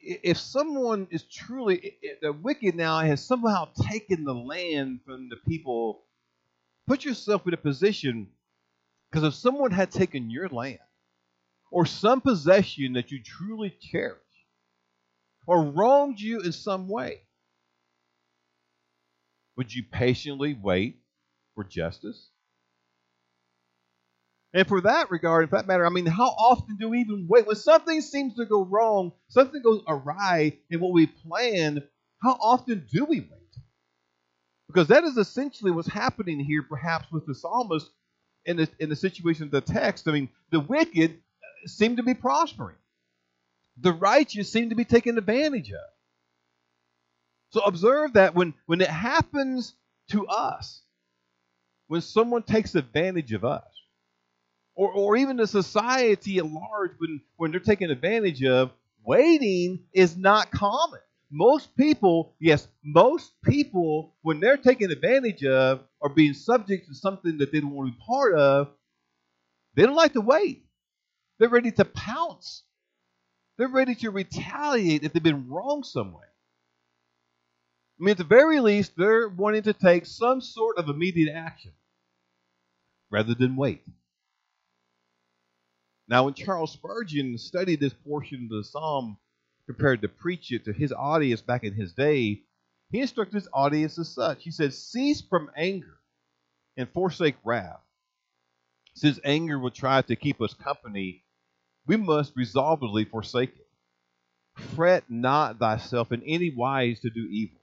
if 0.00 0.38
someone 0.38 1.06
is 1.10 1.22
truly 1.24 1.96
the 2.20 2.32
wicked 2.32 2.74
now 2.74 2.98
has 3.00 3.24
somehow 3.24 3.68
taken 3.88 4.24
the 4.24 4.34
land 4.34 5.00
from 5.04 5.28
the 5.28 5.36
people, 5.48 6.02
put 6.88 7.04
yourself 7.04 7.46
in 7.46 7.54
a 7.54 7.58
position 7.58 8.28
because 9.10 9.24
if 9.24 9.34
someone 9.34 9.70
had 9.70 9.90
taken 9.90 10.30
your 10.30 10.48
land 10.48 10.78
or 11.70 11.86
some 11.86 12.20
possession 12.20 12.94
that 12.94 13.10
you 13.10 13.22
truly 13.22 13.76
cherish 13.80 14.18
or 15.46 15.62
wronged 15.62 16.20
you 16.20 16.40
in 16.40 16.52
some 16.52 16.88
way, 16.88 17.20
would 19.56 19.72
you 19.72 19.82
patiently 19.82 20.54
wait 20.60 20.98
for 21.54 21.64
justice? 21.64 22.28
And 24.54 24.68
for 24.68 24.82
that 24.82 25.10
regard, 25.10 25.44
in 25.44 25.50
that 25.50 25.66
matter, 25.66 25.86
I 25.86 25.90
mean, 25.90 26.06
how 26.06 26.28
often 26.28 26.76
do 26.76 26.90
we 26.90 27.00
even 27.00 27.26
wait? 27.28 27.46
When 27.46 27.56
something 27.56 28.00
seems 28.02 28.34
to 28.34 28.44
go 28.44 28.64
wrong, 28.64 29.12
something 29.28 29.62
goes 29.62 29.82
awry 29.88 30.58
in 30.70 30.80
what 30.80 30.92
we 30.92 31.06
plan, 31.06 31.82
how 32.22 32.32
often 32.32 32.86
do 32.92 33.04
we 33.06 33.20
wait? 33.20 33.30
Because 34.68 34.88
that 34.88 35.04
is 35.04 35.16
essentially 35.16 35.70
what's 35.70 35.88
happening 35.88 36.38
here, 36.38 36.62
perhaps 36.62 37.10
with 37.10 37.26
the 37.26 37.34
psalmist 37.34 37.90
in 38.44 38.56
the, 38.56 38.68
in 38.78 38.88
the 38.88 38.96
situation 38.96 39.44
of 39.44 39.50
the 39.50 39.60
text. 39.60 40.06
I 40.06 40.12
mean, 40.12 40.28
the 40.50 40.60
wicked 40.60 41.18
seem 41.66 41.96
to 41.96 42.02
be 42.02 42.14
prospering, 42.14 42.76
the 43.78 43.92
righteous 43.92 44.50
seem 44.52 44.68
to 44.68 44.74
be 44.74 44.84
taken 44.84 45.16
advantage 45.16 45.70
of. 45.72 45.91
So 47.52 47.60
observe 47.60 48.14
that 48.14 48.34
when, 48.34 48.54
when 48.66 48.80
it 48.80 48.88
happens 48.88 49.74
to 50.10 50.26
us, 50.26 50.80
when 51.86 52.00
someone 52.00 52.42
takes 52.42 52.74
advantage 52.74 53.32
of 53.32 53.44
us, 53.44 53.64
or, 54.74 54.90
or 54.90 55.16
even 55.16 55.36
the 55.36 55.46
society 55.46 56.38
at 56.38 56.46
large 56.46 56.92
when, 56.96 57.20
when 57.36 57.50
they're 57.50 57.60
taken 57.60 57.90
advantage 57.90 58.42
of, 58.42 58.70
waiting 59.04 59.80
is 59.92 60.16
not 60.16 60.50
common. 60.50 61.00
Most 61.30 61.76
people, 61.76 62.34
yes, 62.40 62.68
most 62.82 63.32
people, 63.44 64.14
when 64.22 64.40
they're 64.40 64.56
taken 64.56 64.90
advantage 64.90 65.44
of 65.44 65.80
or 66.00 66.08
being 66.08 66.32
subject 66.32 66.88
to 66.88 66.94
something 66.94 67.38
that 67.38 67.52
they 67.52 67.60
don't 67.60 67.72
want 67.72 67.92
to 67.92 67.98
be 67.98 68.04
part 68.06 68.34
of, 68.34 68.68
they 69.74 69.82
don't 69.82 69.94
like 69.96 70.14
to 70.14 70.20
wait. 70.22 70.64
They're 71.38 71.50
ready 71.50 71.72
to 71.72 71.84
pounce. 71.84 72.62
They're 73.58 73.68
ready 73.68 73.94
to 73.96 74.10
retaliate 74.10 75.04
if 75.04 75.12
they've 75.12 75.22
been 75.22 75.48
wrong 75.50 75.84
some 75.84 76.12
way. 76.12 76.24
I 78.00 78.04
mean, 78.04 78.12
at 78.12 78.18
the 78.18 78.24
very 78.24 78.60
least, 78.60 78.92
they're 78.96 79.28
wanting 79.28 79.62
to 79.62 79.72
take 79.72 80.06
some 80.06 80.40
sort 80.40 80.78
of 80.78 80.88
immediate 80.88 81.32
action 81.32 81.72
rather 83.10 83.34
than 83.34 83.56
wait. 83.56 83.82
Now, 86.08 86.24
when 86.24 86.34
Charles 86.34 86.72
Spurgeon 86.72 87.38
studied 87.38 87.80
this 87.80 87.94
portion 87.94 88.44
of 88.44 88.50
the 88.50 88.64
psalm, 88.64 89.18
prepared 89.66 90.02
to 90.02 90.08
preach 90.08 90.50
it 90.52 90.64
to 90.64 90.72
his 90.72 90.92
audience 90.92 91.40
back 91.40 91.64
in 91.64 91.74
his 91.74 91.92
day, 91.92 92.42
he 92.90 93.00
instructed 93.00 93.34
his 93.34 93.48
audience 93.52 93.98
as 93.98 94.08
such. 94.08 94.42
He 94.42 94.50
said, 94.50 94.74
Cease 94.74 95.22
from 95.22 95.50
anger 95.56 95.98
and 96.76 96.88
forsake 96.90 97.36
wrath. 97.44 97.80
Since 98.94 99.20
anger 99.24 99.58
will 99.58 99.70
try 99.70 100.02
to 100.02 100.16
keep 100.16 100.42
us 100.42 100.52
company, 100.52 101.24
we 101.86 101.96
must 101.96 102.36
resolvedly 102.36 103.04
forsake 103.06 103.54
it. 103.56 103.68
Fret 104.74 105.04
not 105.08 105.58
thyself 105.58 106.12
in 106.12 106.22
any 106.24 106.52
wise 106.54 107.00
to 107.00 107.10
do 107.10 107.26
evil. 107.30 107.61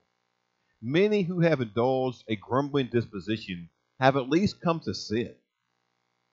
Many 0.81 1.24
who 1.24 1.41
have 1.41 1.62
indulged 1.62 2.24
a 2.27 2.36
grumbling 2.36 2.88
disposition 2.88 3.69
have 4.00 4.15
at 4.15 4.29
least 4.29 4.62
come 4.62 4.79
to 4.81 4.93
sin 4.93 5.36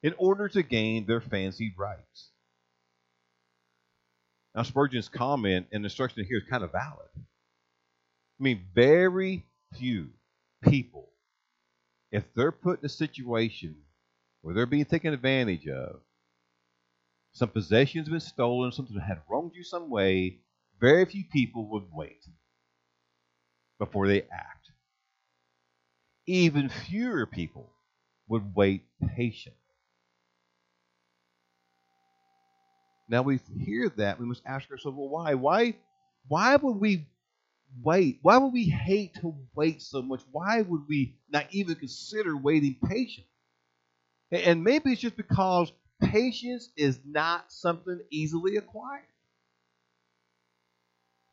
in 0.03 0.15
order 0.19 0.49
to 0.49 0.63
gain 0.63 1.07
their 1.07 1.21
fancied 1.21 1.75
rights. 1.77 2.31
Now, 4.55 4.63
Spurgeon's 4.63 5.09
comment 5.09 5.67
and 5.73 5.85
instruction 5.85 6.25
here 6.25 6.39
is 6.39 6.49
kind 6.49 6.63
of 6.63 6.73
valid. 6.73 7.09
I 7.17 8.43
mean, 8.43 8.67
very 8.75 9.45
few 9.75 10.11
people, 10.63 11.09
if 12.13 12.25
they're 12.35 12.53
put 12.53 12.81
in 12.81 12.87
a 12.87 12.91
situation 12.91 13.77
where 14.43 14.55
they're 14.55 14.67
being 14.67 14.85
taken 14.85 15.13
advantage 15.13 15.67
of, 15.67 16.01
some 17.33 17.49
possession's 17.49 18.09
been 18.09 18.21
stolen, 18.21 18.73
something 18.73 18.99
had 18.99 19.21
wronged 19.29 19.53
you 19.55 19.65
some 19.65 19.91
way, 19.91 20.39
very 20.81 21.05
few 21.05 21.25
people 21.25 21.69
would 21.71 21.85
wait 21.93 22.25
before 23.79 24.09
they 24.09 24.23
act. 24.23 24.71
Even 26.27 26.69
fewer 26.69 27.27
people 27.27 27.73
would 28.29 28.55
wait 28.55 28.85
patiently. 29.17 29.59
Now 33.09 33.23
we 33.23 33.41
hear 33.65 33.89
that, 33.97 34.19
we 34.21 34.27
must 34.27 34.43
ask 34.47 34.71
ourselves, 34.71 34.97
well, 34.99 35.09
why? 35.09 35.35
Why 35.35 35.77
why 36.29 36.57
would 36.57 36.77
we 36.81 37.07
wait? 37.83 38.19
Why 38.23 38.39
would 38.39 38.53
we 38.53 38.65
hate 38.69 39.15
to 39.21 39.35
wait 39.55 39.83
so 39.83 40.03
much? 40.03 40.23
Why 40.33 40.63
would 40.63 40.89
we 40.89 41.17
not 41.31 41.47
even 41.53 41.77
consider 41.77 42.37
waiting 42.37 42.77
patiently? 42.89 43.31
And 44.31 44.65
maybe 44.65 44.93
it's 44.93 45.01
just 45.01 45.17
because 45.17 45.73
patience 46.01 46.71
is 46.77 47.01
not 47.05 47.53
something 47.53 48.01
easily 48.11 48.57
acquired. 48.57 49.07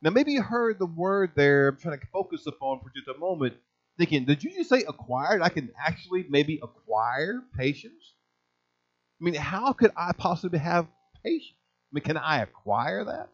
Now, 0.03 0.09
maybe 0.09 0.33
you 0.33 0.41
heard 0.41 0.79
the 0.79 0.85
word 0.85 1.31
there, 1.33 1.69
I'm 1.69 1.77
trying 1.77 1.97
to 1.97 2.05
focus 2.07 2.45
upon 2.45 2.81
for 2.81 2.91
just 2.93 3.07
a 3.07 3.17
moment, 3.17 3.53
thinking, 3.97 4.25
did 4.25 4.43
you 4.43 4.51
just 4.53 4.69
say 4.69 4.83
acquired? 4.87 5.41
I 5.41 5.47
can 5.47 5.71
actually 5.79 6.25
maybe 6.29 6.59
acquire 6.61 7.41
patience? 7.57 8.13
I 9.21 9.23
mean, 9.23 9.35
how 9.35 9.71
could 9.71 9.91
I 9.95 10.11
possibly 10.11 10.59
have 10.59 10.87
patience? 11.23 11.55
I 11.89 11.95
mean, 11.95 12.03
can 12.03 12.17
I 12.17 12.41
acquire 12.41 13.05
that? 13.05 13.29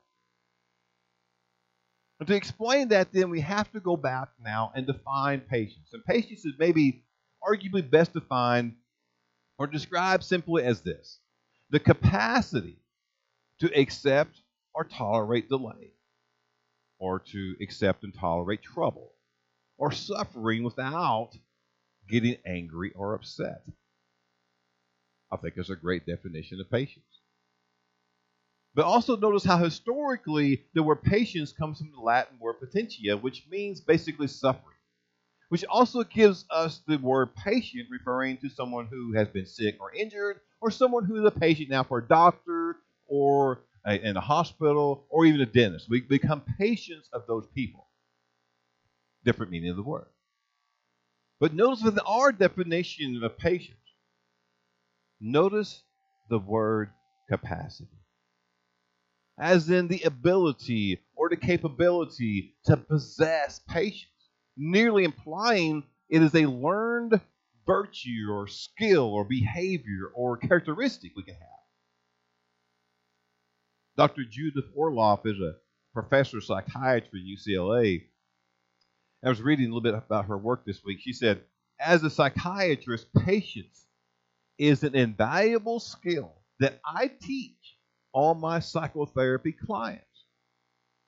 To 2.27 2.35
explain 2.35 2.89
that, 2.89 3.13
then 3.13 3.29
we 3.31 3.39
have 3.41 3.71
to 3.71 3.79
go 3.79 3.97
back 3.97 4.29
now 4.43 4.71
and 4.75 4.85
define 4.85 5.39
patience. 5.39 5.89
And 5.93 6.05
patience 6.05 6.45
is 6.45 6.53
maybe 6.59 7.01
arguably 7.41 7.89
best 7.89 8.13
defined 8.13 8.75
or 9.57 9.65
described 9.67 10.23
simply 10.23 10.63
as 10.63 10.81
this 10.81 11.19
the 11.71 11.79
capacity 11.79 12.77
to 13.59 13.79
accept 13.79 14.41
or 14.73 14.83
tolerate 14.83 15.49
delay, 15.49 15.93
or 16.99 17.19
to 17.19 17.55
accept 17.61 18.03
and 18.03 18.13
tolerate 18.13 18.61
trouble, 18.61 19.11
or 19.77 19.91
suffering 19.91 20.63
without 20.63 21.31
getting 22.09 22.37
angry 22.45 22.91
or 22.95 23.13
upset. 23.13 23.63
I 25.31 25.37
think 25.37 25.55
it's 25.57 25.69
a 25.69 25.75
great 25.75 26.05
definition 26.05 26.59
of 26.59 26.69
patience. 26.69 27.05
But 28.75 28.85
also 28.85 29.17
notice 29.17 29.43
how 29.43 29.57
historically 29.57 30.65
the 30.73 30.83
word 30.83 31.01
patience 31.03 31.51
comes 31.51 31.79
from 31.79 31.91
the 31.91 31.99
Latin 31.99 32.37
word 32.39 32.55
patientia, 32.61 33.19
which 33.21 33.45
means 33.49 33.81
basically 33.81 34.27
suffering, 34.27 34.75
which 35.49 35.65
also 35.65 36.03
gives 36.03 36.45
us 36.49 36.81
the 36.87 36.97
word 36.97 37.35
patient, 37.35 37.87
referring 37.89 38.37
to 38.37 38.49
someone 38.49 38.87
who 38.87 39.13
has 39.13 39.27
been 39.27 39.45
sick 39.45 39.77
or 39.79 39.93
injured, 39.93 40.39
or 40.61 40.71
someone 40.71 41.05
who 41.05 41.15
is 41.15 41.25
a 41.25 41.39
patient 41.39 41.69
now 41.69 41.83
for 41.83 41.99
a 41.99 42.07
doctor 42.07 42.77
or 43.07 43.61
in 43.85 44.17
a 44.17 44.21
hospital 44.21 45.05
or 45.09 45.25
even 45.25 45.41
a 45.41 45.45
dentist. 45.45 45.89
We 45.89 46.01
become 46.01 46.41
patients 46.57 47.09
of 47.13 47.23
those 47.27 47.47
people. 47.53 47.87
Different 49.25 49.51
meaning 49.51 49.69
of 49.69 49.75
the 49.75 49.83
word. 49.83 50.07
But 51.39 51.53
notice 51.53 51.83
with 51.83 51.99
our 52.05 52.31
definition 52.31 53.21
of 53.23 53.37
patience, 53.37 53.77
notice 55.21 55.83
the 56.29 56.39
word 56.39 56.89
capacity 57.29 57.99
as 59.39 59.69
in 59.69 59.87
the 59.87 60.01
ability 60.03 60.99
or 61.15 61.29
the 61.29 61.37
capability 61.37 62.55
to 62.65 62.75
possess 62.75 63.61
patience, 63.67 64.11
nearly 64.57 65.05
implying 65.05 65.83
it 66.09 66.21
is 66.21 66.35
a 66.35 66.45
learned 66.45 67.19
virtue 67.65 68.27
or 68.29 68.47
skill 68.47 69.05
or 69.05 69.23
behavior 69.23 70.11
or 70.13 70.37
characteristic 70.37 71.11
we 71.15 71.23
can 71.23 71.35
have. 71.35 71.58
Dr. 73.99 74.23
Judith 74.23 74.63
Orloff 74.77 75.25
is 75.25 75.41
a 75.41 75.55
professor 75.93 76.37
of 76.37 76.45
psychiatry 76.45 77.19
at 77.19 77.53
UCLA. 77.53 78.03
I 79.25 79.29
was 79.29 79.41
reading 79.41 79.65
a 79.65 79.67
little 79.67 79.81
bit 79.81 79.93
about 79.93 80.27
her 80.27 80.37
work 80.37 80.65
this 80.65 80.81
week. 80.85 80.99
She 81.01 81.11
said, 81.11 81.41
as 81.81 82.01
a 82.03 82.09
psychiatrist, 82.09 83.07
patience 83.13 83.87
is 84.57 84.83
an 84.85 84.95
invaluable 84.95 85.81
skill 85.81 86.33
that 86.61 86.79
I 86.85 87.11
teach 87.21 87.77
all 88.13 88.35
my 88.35 88.61
psychotherapy 88.61 89.51
clients. 89.51 90.05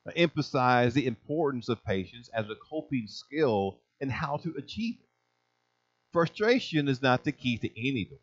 I 0.06 0.12
emphasize 0.18 0.94
the 0.94 1.08
importance 1.08 1.70
of 1.70 1.82
patience 1.86 2.30
as 2.34 2.50
a 2.50 2.56
coping 2.70 3.08
skill 3.08 3.80
and 4.02 4.12
how 4.12 4.36
to 4.38 4.54
achieve 4.58 4.96
it. 5.00 5.10
Frustration 6.12 6.90
is 6.90 7.02
not 7.02 7.24
the 7.24 7.32
key 7.32 7.58
to 7.58 7.80
any 7.80 8.04
door. 8.06 8.20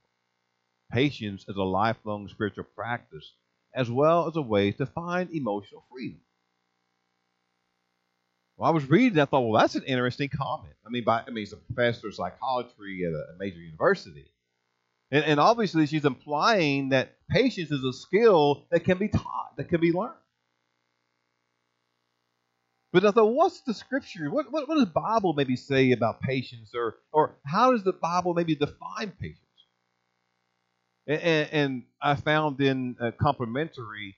patience 0.92 1.46
is 1.48 1.56
a 1.56 1.62
lifelong 1.62 2.28
spiritual 2.28 2.64
practice, 2.76 3.32
as 3.78 3.88
well 3.88 4.26
as 4.26 4.35
a 4.35 4.42
way 4.42 4.73
to 4.73 4.85
find 4.85 5.30
emotional 5.30 5.85
freedom. 5.90 6.20
Well, 8.56 8.68
I 8.68 8.73
was 8.75 8.90
reading, 8.90 9.20
I 9.20 9.25
thought, 9.25 9.42
well, 9.42 9.61
that's 9.61 9.76
an 9.76 9.85
interesting 9.85 10.28
comment. 10.28 10.75
I 10.85 10.90
mean, 10.90 11.04
by 11.04 11.23
I 11.25 11.30
mean, 11.30 11.44
he's 11.44 11.52
a 11.52 11.56
professor 11.56 12.08
of 12.08 12.14
psychology 12.16 13.04
at 13.06 13.12
a 13.12 13.38
major 13.38 13.61
university. 13.61 14.26
And, 15.12 15.25
and 15.25 15.40
obviously, 15.40 15.87
she's 15.87 16.04
implying 16.04 16.88
that 16.88 17.14
patience 17.30 17.70
is 17.70 17.85
a 17.85 17.92
skill 17.92 18.64
that 18.73 18.80
can 18.80 18.99
be 18.99 19.06
taught, 19.06 19.56
that 19.56 19.68
can 19.68 19.80
be 19.80 19.92
learned. 19.92 20.14
But 22.92 23.04
I 23.04 23.12
thought, 23.12 23.32
what's 23.32 23.61
the 23.61 23.75
scripture? 23.75 24.28
What, 24.28 24.50
what, 24.50 24.66
what 24.68 24.75
does 24.75 24.87
the 24.87 24.90
Bible 24.90 25.35
maybe 25.35 25.54
say 25.54 25.92
about 25.92 26.20
patience? 26.20 26.73
Or, 26.75 26.97
or 27.12 27.37
how 27.47 27.70
does 27.70 27.85
the 27.85 27.92
Bible 27.92 28.35
maybe 28.35 28.56
define 28.56 29.12
patience? 29.20 29.47
And, 31.08 31.48
and, 31.52 31.82
I 32.00 32.14
found 32.14 32.60
in 32.60 32.96
a 33.00 33.10
complementary 33.10 34.16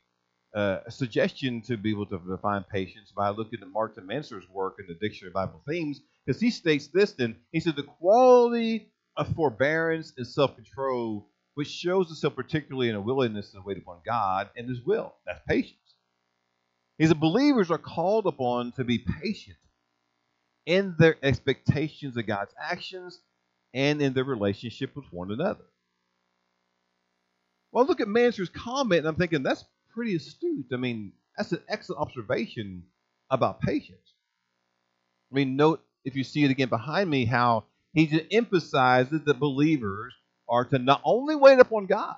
uh, 0.55 0.81
suggestion 0.91 1.63
to 1.63 1.77
be 1.77 1.93
able 1.93 2.07
to 2.07 2.19
define 2.19 2.65
patience 2.65 3.13
by 3.17 3.31
looking 3.31 3.61
at 3.63 3.69
Martin 3.69 4.07
Manser's 4.07 4.49
work 4.51 4.77
in 4.81 4.87
the 4.87 4.95
Dictionary 4.95 5.31
of 5.31 5.35
Bible 5.35 5.63
Themes, 5.67 6.01
because 6.27 6.41
he 6.41 6.51
states 6.51 6.89
this 6.89 7.13
then. 7.13 7.37
He 7.53 7.61
said, 7.61 7.77
the 7.77 7.85
quality 7.85 8.91
of 9.17 9.33
forbearance 9.35 10.13
and 10.17 10.27
self 10.27 10.57
control, 10.57 11.29
which 11.55 11.69
shows 11.69 12.11
itself 12.11 12.35
particularly 12.35 12.89
in 12.89 12.97
a 12.97 13.01
willingness 13.01 13.53
to 13.53 13.63
wait 13.65 13.79
upon 13.79 14.01
God 14.05 14.51
and 14.57 14.69
His 14.69 14.83
will. 14.85 15.15
That's 15.25 15.41
patience. 15.49 15.77
He 16.99 17.07
said, 17.07 17.21
believers 17.21 17.71
are 17.71 17.79
called 17.79 18.27
upon 18.27 18.73
to 18.73 18.85
be 18.85 18.99
patient 18.99 19.57
in 20.67 20.97
their 20.99 21.17
expectations 21.23 22.17
of 22.17 22.27
God's 22.27 22.53
actions 22.61 23.19
and 23.73 24.03
in 24.03 24.13
their 24.13 24.25
relationship 24.25 24.95
with 24.95 25.07
one 25.11 25.31
another. 25.31 25.65
Well, 27.73 27.87
look 27.87 28.01
at 28.01 28.09
Manser's 28.09 28.49
comment, 28.49 29.01
and 29.01 29.09
I'm 29.09 29.17
thinking 29.17 29.43
that's 29.43 29.65
pretty 29.95 30.17
astute. 30.17 30.67
I 30.73 30.77
mean, 30.77 31.13
that's 31.37 31.53
an 31.53 31.63
excellent 31.69 32.03
observation 32.03 32.85
about 33.31 33.61
patience. 33.61 34.15
I 35.31 35.35
mean, 35.37 35.57
note 35.57 35.83
if 36.05 36.17
you 36.17 36.25
see 36.25 36.45
it 36.45 36.51
again 36.51 36.69
behind 36.69 37.09
me, 37.09 37.25
how 37.25 37.65
he 37.93 38.07
just 38.07 38.25
emphasizes 38.33 39.23
that 39.25 39.39
believers 39.39 40.15
are 40.49 40.65
to 40.65 40.79
not 40.79 41.01
only 41.05 41.37
wait 41.37 41.61
upon 41.61 41.87
God, 41.87 42.17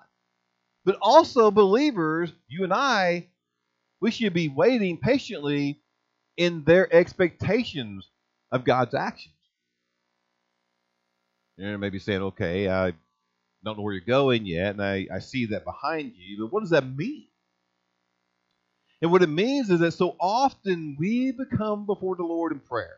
but 0.85 0.99
also 1.01 1.51
believers, 1.51 2.33
you 2.49 2.65
and 2.65 2.73
I, 2.73 3.29
we 4.01 4.11
should 4.11 4.33
be 4.33 4.49
waiting 4.49 4.97
patiently 4.97 5.81
in 6.37 6.65
their 6.65 6.93
expectations 6.93 8.09
of 8.51 8.65
God's 8.65 8.95
actions. 8.95 9.35
You're 11.57 11.79
maybe 11.79 11.99
saying, 11.99 12.23
okay, 12.23 12.69
I 12.69 12.95
don't 13.65 13.77
know 13.77 13.83
where 13.83 13.95
you're 13.95 14.01
going 14.03 14.47
yet, 14.47 14.73
and 14.73 14.83
I, 14.83 15.07
I 15.13 15.19
see 15.21 15.47
that 15.47 15.65
behind 15.65 16.13
you, 16.17 16.39
but 16.41 16.53
what 16.53 16.61
does 16.61 16.71
that 16.71 16.87
mean? 16.87 17.29
And 19.01 19.11
what 19.11 19.23
it 19.23 19.29
means 19.29 19.69
is 19.71 19.81
that 19.81 19.93
so 19.93 20.17
often 20.21 20.97
we 20.99 21.33
become 21.33 21.87
before 21.87 22.17
the 22.17 22.23
Lord 22.23 22.53
in 22.53 22.61
prayer. 22.61 22.97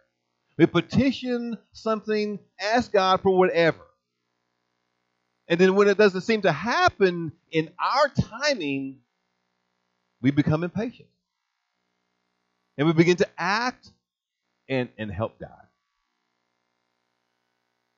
We 0.59 0.67
petition 0.67 1.57
something, 1.73 2.39
ask 2.61 2.93
God 2.93 3.23
for 3.23 3.37
whatever. 3.37 3.81
And 5.49 5.59
then 5.59 5.75
when 5.75 5.89
it 5.89 5.99
doesn't 5.99 6.23
seem 6.23 6.43
to 6.43 6.53
happen 6.53 7.33
in 7.51 7.71
our 7.79 8.09
timing, 8.09 9.01
we 10.21 10.31
become 10.31 10.63
impatient. 10.63 11.09
And 12.79 12.87
we 12.87 12.93
begin 12.93 13.17
to 13.17 13.29
act 13.37 13.91
and, 14.69 14.89
and 14.99 15.11
help 15.11 15.39
God. 15.39 15.51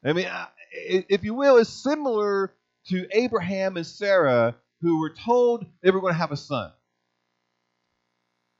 I 0.05 0.13
mean, 0.13 0.29
if 0.73 1.25
you 1.25 1.35
will, 1.35 1.57
it's 1.57 1.71
similar 1.71 2.53
to 2.89 3.07
Abraham 3.13 3.77
and 3.77 3.87
Sarah 3.87 4.57
who 4.81 5.01
were 5.01 5.11
told 5.11 5.67
they 5.83 5.91
were 5.91 6.01
going 6.01 6.13
to 6.13 6.19
have 6.19 6.33
a 6.33 6.37
son. 6.37 6.73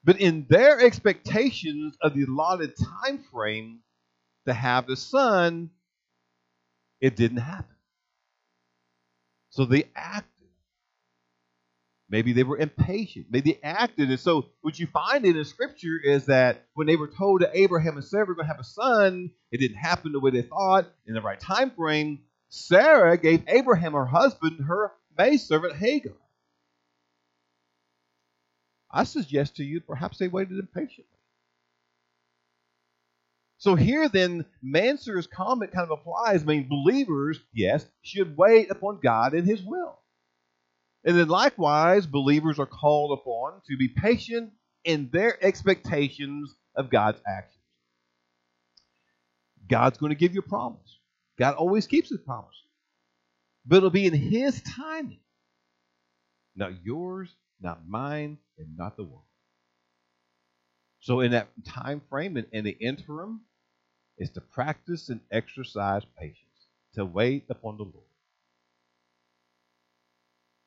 But 0.05 0.21
in 0.21 0.47
their 0.49 0.81
expectations 0.81 1.97
of 2.01 2.15
the 2.15 2.25
allotted 2.25 2.75
time 2.77 3.19
frame 3.33 3.81
to 4.47 4.55
have 4.55 4.87
the 4.87 4.97
son, 4.97 5.71
it 7.01 7.17
didn't 7.17 7.39
happen. 7.39 7.75
So 9.51 9.65
they 9.65 9.85
acted. 9.95 10.31
Maybe 12.09 12.33
they 12.33 12.45
were 12.45 12.57
impatient. 12.57 13.27
Maybe 13.31 13.53
they 13.53 13.61
acted. 13.65 14.11
And 14.11 14.21
so 14.21 14.47
what 14.61 14.79
you 14.79 14.87
find 14.87 15.25
in 15.25 15.37
the 15.37 15.45
scripture 15.45 15.99
is 16.03 16.27
that 16.27 16.67
when 16.75 16.87
they 16.87 16.95
were 16.95 17.09
told 17.09 17.41
that 17.41 17.51
Abraham 17.55 17.97
and 17.97 18.05
Sarah 18.05 18.27
were 18.27 18.35
going 18.35 18.47
to 18.47 18.53
have 18.53 18.61
a 18.61 18.65
son, 18.65 19.31
it 19.51 19.59
didn't 19.59 19.79
happen 19.79 20.13
the 20.13 20.21
way 20.21 20.31
they 20.31 20.43
thought 20.43 20.87
in 21.07 21.15
the 21.15 21.21
right 21.21 21.41
time 21.41 21.73
frame. 21.73 22.21
Sarah 22.49 23.17
gave 23.17 23.43
Abraham, 23.49 23.93
her 23.93 24.07
husband, 24.07 24.65
her 24.67 24.93
maidservant 25.19 25.77
Hagar. 25.77 26.15
I 28.91 29.05
suggest 29.05 29.57
to 29.57 29.65
you 29.65 29.81
perhaps 29.81 30.19
they 30.19 30.29
waited 30.29 30.59
impatiently. 30.59 31.07
So 33.59 33.75
here 33.75 34.09
then, 34.09 34.45
Manser's 34.63 35.27
comment 35.27 35.73
kind 35.73 35.91
of 35.91 35.99
applies. 35.99 36.43
I 36.43 36.47
mean, 36.47 36.69
believers, 36.69 37.41
yes, 37.53 37.87
should 38.03 38.37
wait 38.37 38.71
upon 38.71 39.01
God 39.03 39.35
and 39.35 39.47
His 39.47 39.63
will. 39.63 39.99
And 41.05 41.19
then 41.19 41.29
likewise, 41.29 42.07
believers 42.07 42.59
are 42.59 42.67
called 42.67 43.19
upon 43.19 43.61
to 43.69 43.77
be 43.77 43.89
patient 43.89 44.53
in 44.85 45.09
their 45.13 45.43
expectations 45.45 46.55
of 46.75 46.91
God's 46.91 47.21
actions. 47.27 47.53
God's 49.69 49.99
going 49.99 50.11
to 50.11 50.17
give 50.17 50.35
you 50.35 50.41
a 50.41 50.49
promise. 50.49 50.96
God 51.39 51.55
always 51.55 51.87
keeps 51.87 52.09
his 52.09 52.21
promise. 52.21 52.63
But 53.67 53.79
it'll 53.79 53.91
be 53.91 54.07
in 54.07 54.15
his 54.15 54.63
timing. 54.63 55.21
Not 56.55 56.85
yours, 56.85 57.35
not 57.61 57.87
mine, 57.87 58.39
and 58.59 58.77
not 58.77 58.97
the 58.97 59.05
world. 59.05 59.23
So 61.01 61.21
in 61.21 61.33
that 61.33 61.49
time 61.65 62.01
frame 62.09 62.37
and 62.37 62.47
in 62.53 62.65
the 62.65 62.71
interim 62.71 63.43
is 64.19 64.31
to 64.31 64.41
practice 64.41 65.09
and 65.09 65.21
exercise 65.31 66.03
patience, 66.19 66.69
to 66.95 67.05
wait 67.05 67.45
upon 67.51 67.77
the 67.77 67.85
Lord. 67.85 68.07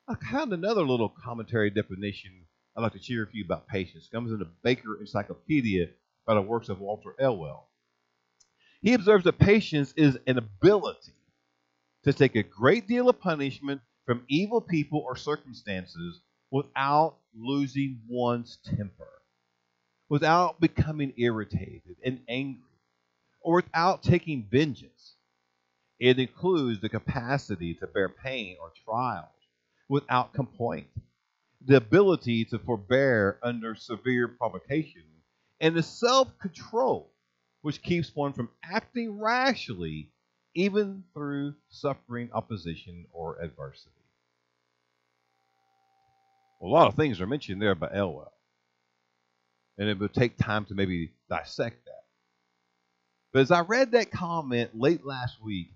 I 0.07 0.15
found 0.31 0.53
another 0.53 0.83
little 0.83 1.09
commentary 1.09 1.69
definition 1.69 2.45
I'd 2.75 2.81
like 2.81 2.93
to 2.93 3.01
share 3.01 3.21
with 3.21 3.33
you 3.33 3.43
about 3.43 3.67
patience. 3.67 4.07
It 4.07 4.15
comes 4.15 4.31
in 4.31 4.39
the 4.39 4.49
Baker 4.63 4.99
Encyclopedia 4.99 5.87
by 6.25 6.35
the 6.35 6.41
works 6.41 6.69
of 6.69 6.79
Walter 6.79 7.15
Elwell. 7.19 7.68
He 8.81 8.93
observes 8.93 9.25
that 9.25 9.39
patience 9.39 9.93
is 9.97 10.17
an 10.25 10.37
ability 10.37 11.13
to 12.03 12.13
take 12.13 12.35
a 12.35 12.43
great 12.43 12.87
deal 12.87 13.09
of 13.09 13.19
punishment 13.19 13.81
from 14.05 14.23
evil 14.29 14.61
people 14.61 14.99
or 14.99 15.17
circumstances 15.17 16.21
without 16.49 17.17
losing 17.35 18.01
one's 18.07 18.57
temper, 18.63 19.21
without 20.07 20.59
becoming 20.61 21.13
irritated 21.17 21.97
and 22.03 22.21
angry, 22.29 22.63
or 23.41 23.57
without 23.57 24.01
taking 24.01 24.47
vengeance. 24.49 25.15
It 25.99 26.17
includes 26.17 26.79
the 26.79 26.89
capacity 26.89 27.73
to 27.75 27.87
bear 27.87 28.07
pain 28.07 28.57
or 28.61 28.71
trials 28.85 29.27
without 29.89 30.33
complaint, 30.33 30.87
the 31.65 31.75
ability 31.77 32.45
to 32.45 32.59
forbear 32.59 33.37
under 33.43 33.75
severe 33.75 34.29
provocation, 34.29 35.03
and 35.59 35.75
the 35.75 35.83
self 35.83 36.37
control 36.39 37.11
which 37.61 37.81
keeps 37.81 38.15
one 38.15 38.33
from 38.33 38.49
acting 38.63 39.19
rashly 39.19 40.09
even 40.55 41.03
through 41.13 41.53
suffering 41.69 42.29
opposition 42.33 43.05
or 43.11 43.39
adversity. 43.41 43.91
Well, 46.59 46.71
a 46.71 46.73
lot 46.73 46.87
of 46.87 46.95
things 46.95 47.21
are 47.21 47.27
mentioned 47.27 47.61
there 47.61 47.75
by 47.75 47.89
Elwell. 47.93 48.33
And 49.77 49.87
it 49.87 49.97
would 49.99 50.13
take 50.13 50.37
time 50.37 50.65
to 50.65 50.75
maybe 50.75 51.11
dissect 51.29 51.85
that. 51.85 52.03
But 53.31 53.41
as 53.41 53.51
I 53.51 53.61
read 53.61 53.91
that 53.91 54.11
comment 54.11 54.71
late 54.77 55.05
last 55.05 55.41
week, 55.41 55.71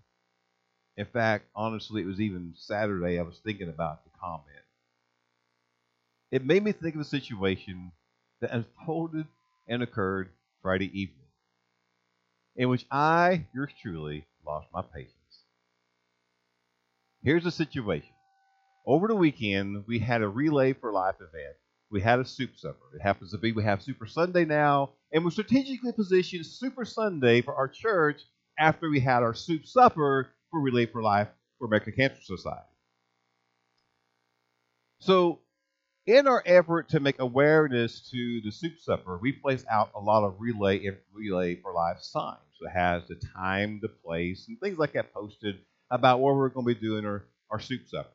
in 0.98 1.06
fact, 1.06 1.46
honestly, 1.56 2.02
it 2.02 2.08
was 2.08 2.20
even 2.20 2.54
Saturday, 2.58 3.18
I 3.20 3.24
was 3.24 3.40
thinking 3.40 3.70
about 3.70 4.04
the 4.04 4.12
comment. 4.20 4.48
It 6.32 6.46
made 6.46 6.64
me 6.64 6.72
think 6.72 6.96
of 6.96 7.02
a 7.02 7.06
situation 7.06 7.92
that 8.42 8.52
unfolded 8.52 9.28
and 9.68 9.82
occurred 9.82 10.30
Friday 10.62 10.88
evening, 11.00 11.23
in 12.56 12.70
which 12.70 12.86
I, 12.92 13.46
yours 13.54 13.72
truly, 13.82 14.26
lost 14.46 14.68
my 14.74 14.82
patience. 14.82 15.14
Here's 17.24 17.44
the 17.44 17.52
situation 17.52 18.10
over 18.86 19.08
the 19.08 19.16
weekend, 19.16 19.86
we 19.88 20.00
had 20.00 20.22
a 20.22 20.28
Relay 20.28 20.74
for 20.74 20.92
Life 20.92 21.16
event. 21.16 21.56
We 21.90 22.02
had 22.02 22.20
a 22.20 22.26
soup 22.26 22.52
supper. 22.58 22.96
It 22.96 23.02
happens 23.02 23.32
to 23.32 23.38
be 23.38 23.52
we 23.52 23.64
have 23.64 23.82
Super 23.82 24.08
Sunday 24.08 24.46
now, 24.46 24.92
and 25.12 25.24
we 25.24 25.32
strategically 25.32 25.94
positioned 25.94 26.46
Super 26.46 26.86
Sunday 26.86 27.42
for 27.42 27.56
our 27.56 27.68
church 27.68 28.22
after 28.60 28.90
we 28.90 29.00
had 29.00 29.24
our 29.24 29.34
soup 29.34 29.66
supper 29.66 30.34
for 30.52 30.60
Relay 30.60 30.86
for 30.86 31.02
Life 31.02 31.30
for 31.60 31.66
American 31.68 31.94
Cancer 31.94 32.22
Society. 32.22 32.66
So, 35.00 35.40
in 36.08 36.28
our 36.28 36.44
effort 36.46 36.90
to 36.90 37.00
make 37.00 37.20
awareness 37.20 38.10
to 38.12 38.42
the 38.44 38.52
soup 38.52 38.80
supper, 38.80 39.18
we 39.22 39.32
place 39.34 39.66
out 39.72 39.92
a 39.96 40.00
lot 40.00 40.24
of 40.26 40.36
Relay 40.40 40.90
Relay 41.14 41.56
for 41.56 41.74
Life 41.74 42.00
signs. 42.02 42.40
So 42.60 42.68
it 42.68 42.72
has 42.72 43.04
the 43.08 43.16
time, 43.36 43.80
the 43.82 43.90
place, 43.90 44.48
and 44.48 44.60
things 44.60 44.78
like 44.78 44.94
that 44.94 45.14
posted 45.14 45.58
about 45.92 46.20
what 46.20 46.36
we're 46.36 46.50
going 46.50 46.68
to 46.68 46.76
be 46.76 46.80
doing 46.82 47.06
our, 47.06 47.26
our 47.52 47.60
soup 47.60 47.82
supper. 47.88 48.10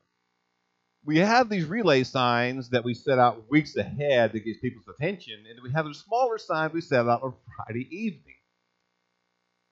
we 1.04 1.18
have 1.18 1.48
these 1.48 1.64
relay 1.64 2.04
signs 2.04 2.70
that 2.70 2.84
we 2.84 2.94
set 2.94 3.18
out 3.18 3.50
weeks 3.50 3.76
ahead 3.76 4.32
to 4.32 4.40
get 4.40 4.60
people's 4.60 4.88
attention, 4.88 5.44
and 5.48 5.60
we 5.62 5.72
have 5.72 5.86
the 5.86 5.94
smaller 5.94 6.38
signs 6.38 6.72
we 6.74 6.80
set 6.82 7.06
out 7.08 7.22
on 7.22 7.34
Friday 7.56 7.88
evening. 7.90 8.34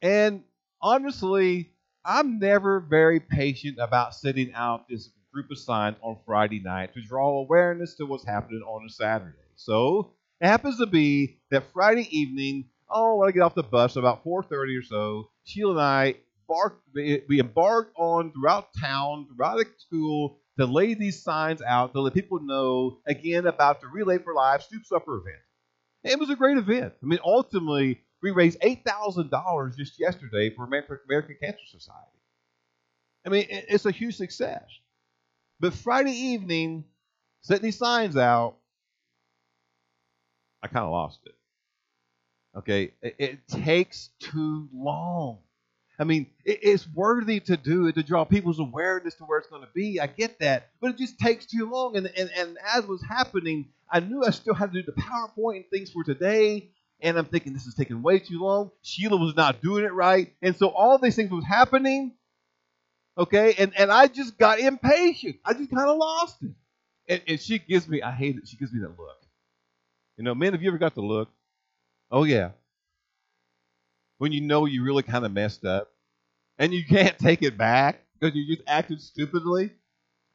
And 0.03 0.45
honestly, 0.81 1.73
I'm 2.05 2.39
never 2.39 2.81
very 2.81 3.21
patient 3.21 3.79
about 3.81 4.15
setting 4.15 4.53
out 4.55 4.89
this 4.89 5.11
group 5.37 5.51
of 5.51 5.59
signs 5.59 5.99
on 6.01 6.17
Friday 6.25 6.61
night 6.61 6.95
to 6.95 7.03
draw 7.03 7.41
awareness 7.41 7.95
to 7.95 8.07
what's 8.07 8.25
happening 8.25 8.63
on 8.63 8.87
a 8.87 8.89
Saturday. 8.89 9.37
So 9.55 10.15
it 10.41 10.47
happens 10.47 10.79
to 10.79 10.87
be 10.87 11.41
that 11.51 11.65
Friday 11.75 12.09
evening, 12.11 12.71
oh, 12.89 13.17
when 13.17 13.29
I 13.29 13.33
get 13.33 13.43
off 13.43 13.55
the 13.55 13.63
bus 13.63 13.97
about 13.97 14.25
4:30 14.25 14.79
or 14.79 14.83
so, 14.83 15.29
Sheila 15.45 15.73
and 15.73 15.81
I 15.81 16.15
embark, 16.49 16.81
we 16.95 17.39
embarked 17.39 17.93
on 17.99 18.33
throughout 18.33 18.69
town, 18.81 19.27
throughout 19.27 19.59
the 19.59 19.67
school, 19.77 20.39
to 20.59 20.65
lay 20.65 20.95
these 20.95 21.23
signs 21.23 21.61
out 21.61 21.93
to 21.93 22.01
let 22.01 22.15
people 22.15 22.41
know 22.41 23.01
again 23.07 23.47
about 23.47 23.83
the 23.83 23.89
Relay 23.89 24.17
for 24.17 24.33
Life 24.33 24.63
Soup 24.63 24.87
Supper 24.87 25.19
event. 25.19 25.43
It 26.03 26.19
was 26.19 26.31
a 26.31 26.37
great 26.37 26.57
event. 26.57 26.95
I 27.03 27.07
mean, 27.07 27.19
ultimately, 27.23 28.01
we 28.23 28.31
raised 28.31 28.57
eight 28.63 28.87
thousand 28.87 29.31
dollars 29.31 29.77
just 29.77 30.01
yesterday 30.01 30.49
for 30.49 30.65
American 30.65 31.37
Cancer 31.43 31.67
Society. 31.67 32.01
I 33.27 33.29
mean, 33.29 33.47
it's 33.51 33.85
a 33.85 33.91
huge 33.91 34.17
success. 34.17 34.65
But 35.61 35.73
Friday 35.75 36.13
evening, 36.13 36.85
setting 37.43 37.65
these 37.65 37.79
signs 37.79 38.17
out, 38.17 38.57
I 40.63 40.69
kind 40.69 40.85
of 40.85 40.91
lost 40.91 41.21
it. 41.27 41.35
Okay, 42.57 42.93
it, 43.03 43.17
it 43.19 43.49
takes 43.49 44.11
too 44.19 44.69
long. 44.75 45.39
I 45.99 46.05
mean, 46.05 46.27
it, 46.45 46.61
it's 46.63 46.89
worthy 46.95 47.41
to 47.41 47.57
do 47.57 47.87
it 47.87 47.95
to 47.95 48.03
draw 48.03 48.25
people's 48.25 48.59
awareness 48.59 49.15
to 49.17 49.25
where 49.25 49.39
it's 49.39 49.49
going 49.49 49.63
to 49.63 49.69
be. 49.75 50.01
I 50.01 50.07
get 50.07 50.39
that, 50.41 50.71
but 50.81 50.91
it 50.91 50.99
just 50.99 51.19
takes 51.19 51.47
too 51.47 51.71
long. 51.71 51.97
And, 51.97 52.11
and 52.17 52.31
and 52.37 52.59
as 52.75 52.87
was 52.87 53.03
happening, 53.03 53.69
I 53.91 54.01
knew 54.01 54.23
I 54.25 54.31
still 54.31 54.55
had 54.55 54.73
to 54.73 54.83
do 54.83 54.87
the 54.91 55.01
PowerPoint 55.01 55.57
and 55.57 55.65
things 55.71 55.91
for 55.91 56.05
today. 56.05 56.71
And 57.01 57.19
I'm 57.19 57.27
thinking 57.27 57.53
this 57.53 57.67
is 57.67 57.75
taking 57.75 58.03
way 58.03 58.19
too 58.19 58.39
long. 58.39 58.71
Sheila 58.83 59.19
was 59.19 59.37
not 59.37 59.61
doing 59.61 59.85
it 59.85 59.93
right, 59.93 60.33
and 60.41 60.57
so 60.57 60.69
all 60.69 60.99
these 60.99 61.15
things 61.15 61.31
was 61.31 61.45
happening. 61.45 62.15
Okay, 63.19 63.55
and 63.59 63.73
and 63.79 63.91
I 63.91 64.09
just 64.09 64.39
got 64.39 64.59
impatient. 64.61 65.37
I 65.45 65.55
just 65.55 65.71
kind 65.71 65.89
of 65.89 65.97
lost 65.97 66.43
it. 66.43 66.51
And, 67.09 67.23
and 67.29 67.41
she 67.41 67.59
gives 67.59 67.89
me, 67.89 68.03
I 68.03 68.11
hate 68.13 68.37
it. 68.37 68.49
She 68.49 68.57
gives 68.57 68.73
me 68.73 68.81
that 68.81 68.99
look. 68.99 69.17
You 70.17 70.25
know, 70.25 70.35
men, 70.35 70.53
have 70.53 70.63
you 70.63 70.69
ever 70.69 70.79
got 70.79 70.95
the 70.95 71.03
look? 71.03 71.31
Oh 72.11 72.25
yeah, 72.25 72.51
when 74.19 74.33
you 74.33 74.41
know 74.41 74.67
you 74.67 74.85
really 74.85 75.03
kind 75.03 75.25
of 75.25 75.33
messed 75.33 75.65
up 75.65 75.91
and 76.59 76.73
you 76.73 76.85
can't 76.85 77.19
take 77.21 77.43
it 77.43 77.57
back 77.57 78.03
because 78.19 78.35
you 78.35 78.47
just 78.47 78.67
acted 78.69 79.01
stupidly. 79.01 79.71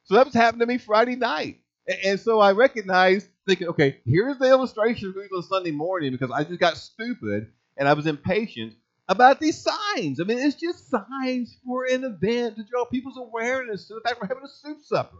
So 0.04 0.15
that 0.15 0.26
was 0.26 0.34
happening 0.34 0.62
to 0.62 0.65
me 0.65 0.78
Friday 0.78 1.15
night. 1.15 1.60
And 2.04 2.20
so 2.20 2.39
I 2.39 2.52
recognized, 2.52 3.28
thinking, 3.48 3.67
okay, 3.70 3.98
here's 4.06 4.38
the 4.38 4.46
illustration 4.46 5.13
for 5.13 5.36
on 5.36 5.44
Sunday 5.44 5.72
morning 5.72 6.12
because 6.12 6.32
I 6.32 6.44
just 6.44 6.60
got 6.60 6.78
stupid 6.78 7.52
and 7.78 7.88
I 7.88 7.94
was 7.94 8.08
impatient 8.08 8.74
about 9.12 9.39
these 9.39 9.58
signs. 9.62 10.19
I 10.19 10.24
mean, 10.24 10.39
it's 10.39 10.56
just 10.56 10.89
signs 10.89 11.58
for 11.65 11.86
an 11.86 12.04
event 12.04 12.56
to 12.56 12.63
draw 12.63 12.86
people's 12.86 13.17
awareness 13.17 13.88
to 13.88 13.95
the 13.95 14.02
fact 14.02 14.21
we're 14.21 14.28
having 14.28 14.43
a 14.43 14.47
soup 14.47 14.78
supper. 14.84 15.17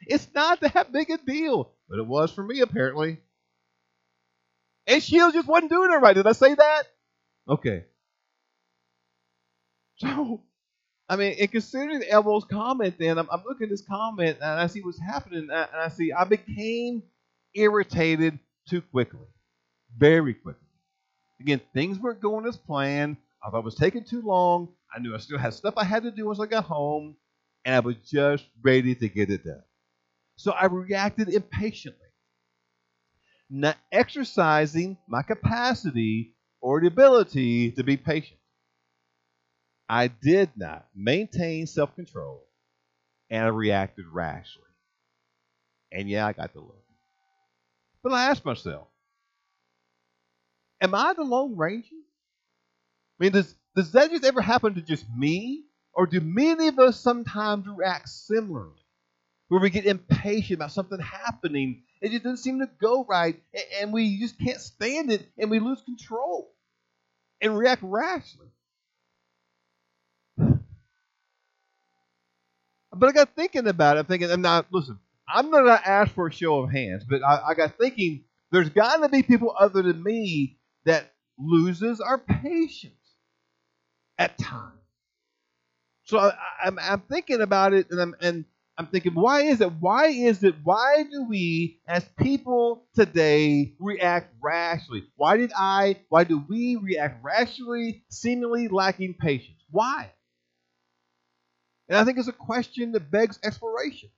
It's 0.00 0.28
not 0.34 0.60
that 0.60 0.92
big 0.92 1.10
a 1.10 1.18
deal, 1.18 1.72
but 1.88 1.98
it 1.98 2.06
was 2.06 2.32
for 2.32 2.42
me 2.42 2.60
apparently. 2.60 3.18
And 4.86 5.02
Sheila 5.02 5.32
just 5.32 5.48
wasn't 5.48 5.70
doing 5.70 5.92
it 5.92 5.96
right. 5.96 6.14
Did 6.14 6.26
I 6.26 6.32
say 6.32 6.54
that? 6.54 6.82
Okay. 7.48 7.84
So, 9.98 10.42
I 11.08 11.16
mean, 11.16 11.32
in 11.32 11.48
considering 11.48 12.02
Elwell's 12.08 12.44
comment, 12.44 12.94
then 12.98 13.18
I'm, 13.18 13.28
I'm, 13.30 13.42
looking 13.46 13.64
at 13.64 13.70
this 13.70 13.82
comment 13.82 14.38
and 14.40 14.60
I 14.60 14.66
see 14.66 14.82
what's 14.82 15.00
happening, 15.00 15.48
and 15.50 15.68
I 15.74 15.88
see 15.88 16.12
I 16.12 16.24
became 16.24 17.02
irritated 17.54 18.38
too 18.68 18.82
quickly, 18.82 19.26
very 19.96 20.34
quickly. 20.34 20.60
Again, 21.40 21.60
things 21.74 21.98
weren't 21.98 22.20
going 22.20 22.46
as 22.46 22.56
planned. 22.56 23.16
I 23.46 23.50
thought 23.50 23.60
it 23.60 23.64
was 23.64 23.76
taking 23.76 24.04
too 24.04 24.22
long. 24.22 24.74
I 24.94 25.00
knew 25.00 25.14
I 25.14 25.18
still 25.18 25.38
had 25.38 25.54
stuff 25.54 25.74
I 25.78 25.84
had 25.84 26.02
to 26.04 26.10
do 26.10 26.26
once 26.26 26.40
I 26.40 26.46
got 26.46 26.64
home, 26.64 27.16
and 27.64 27.76
I 27.76 27.80
was 27.80 27.96
just 27.98 28.46
ready 28.62 28.94
to 28.96 29.08
get 29.08 29.30
it 29.30 29.44
done. 29.44 29.62
So 30.36 30.52
I 30.52 30.66
reacted 30.66 31.28
impatiently, 31.28 32.08
not 33.50 33.76
exercising 33.92 34.98
my 35.08 35.22
capacity 35.22 36.34
or 36.60 36.80
the 36.80 36.88
ability 36.88 37.72
to 37.72 37.84
be 37.84 37.96
patient. 37.96 38.40
I 39.88 40.08
did 40.08 40.50
not 40.56 40.88
maintain 40.94 41.66
self 41.66 41.94
control 41.94 42.44
and 43.30 43.44
I 43.44 43.48
reacted 43.48 44.06
rashly. 44.06 44.62
And 45.92 46.08
yeah, 46.08 46.26
I 46.26 46.32
got 46.32 46.52
the 46.52 46.60
look. 46.60 46.84
But 48.02 48.12
I 48.12 48.30
asked 48.30 48.44
myself, 48.44 48.88
am 50.80 50.94
I 50.94 51.12
the 51.14 51.24
Lone 51.24 51.56
Ranger? 51.56 51.96
I 53.18 53.24
mean, 53.24 53.32
does, 53.32 53.54
does 53.74 53.92
that 53.92 54.10
just 54.10 54.24
ever 54.24 54.40
happen 54.40 54.74
to 54.74 54.82
just 54.82 55.06
me? 55.16 55.64
Or 55.94 56.06
do 56.06 56.20
many 56.20 56.68
of 56.68 56.78
us 56.78 57.00
sometimes 57.00 57.66
react 57.66 58.08
similarly? 58.08 58.72
Where 59.48 59.60
we 59.60 59.70
get 59.70 59.86
impatient 59.86 60.58
about 60.58 60.72
something 60.72 60.98
happening, 60.98 61.84
it 62.02 62.10
just 62.10 62.24
doesn't 62.24 62.38
seem 62.38 62.58
to 62.58 62.68
go 62.80 63.04
right, 63.08 63.40
and 63.80 63.92
we 63.92 64.18
just 64.18 64.38
can't 64.38 64.60
stand 64.60 65.10
it, 65.10 65.26
and 65.38 65.50
we 65.50 65.60
lose 65.60 65.80
control 65.82 66.52
and 67.40 67.56
react 67.56 67.82
rashly. 67.82 68.48
But 72.92 73.08
I 73.08 73.12
got 73.12 73.34
thinking 73.36 73.68
about 73.68 73.96
it. 73.96 74.00
I'm 74.00 74.06
thinking, 74.06 74.30
I'm 74.30 74.42
not, 74.42 74.66
listen, 74.72 74.98
I'm 75.28 75.50
not 75.50 75.62
going 75.62 75.78
to 75.78 75.88
ask 75.88 76.12
for 76.12 76.26
a 76.26 76.32
show 76.32 76.58
of 76.60 76.70
hands, 76.70 77.04
but 77.08 77.22
I, 77.22 77.50
I 77.50 77.54
got 77.54 77.78
thinking 77.78 78.24
there's 78.50 78.70
got 78.70 78.96
to 78.98 79.08
be 79.08 79.22
people 79.22 79.54
other 79.58 79.82
than 79.82 80.02
me 80.02 80.58
that 80.84 81.12
loses 81.38 82.00
our 82.00 82.18
patience 82.18 83.05
at 84.18 84.38
times. 84.38 84.72
So 86.04 86.18
I, 86.18 86.28
am 86.64 86.78
I'm, 86.78 86.92
I'm 86.92 87.00
thinking 87.00 87.40
about 87.40 87.72
it, 87.72 87.90
and 87.90 88.00
I'm 88.00 88.14
and 88.20 88.44
I'm 88.78 88.86
thinking, 88.86 89.14
why 89.14 89.42
is 89.42 89.60
it? 89.60 89.72
Why 89.80 90.06
is 90.06 90.44
it? 90.44 90.54
Why 90.62 91.04
do 91.10 91.24
we, 91.24 91.80
as 91.88 92.04
people 92.18 92.86
today, 92.94 93.74
react 93.80 94.34
rashly? 94.42 95.04
Why 95.16 95.36
did 95.36 95.52
I? 95.56 95.96
Why 96.08 96.24
do 96.24 96.44
we 96.48 96.76
react 96.76 97.24
rashly, 97.24 98.04
seemingly 98.10 98.68
lacking 98.68 99.14
patience? 99.14 99.64
Why? 99.70 100.12
And 101.88 101.96
I 101.98 102.04
think 102.04 102.18
it's 102.18 102.28
a 102.28 102.32
question 102.32 102.92
that 102.92 103.10
begs 103.10 103.38
exploration. 103.44 104.10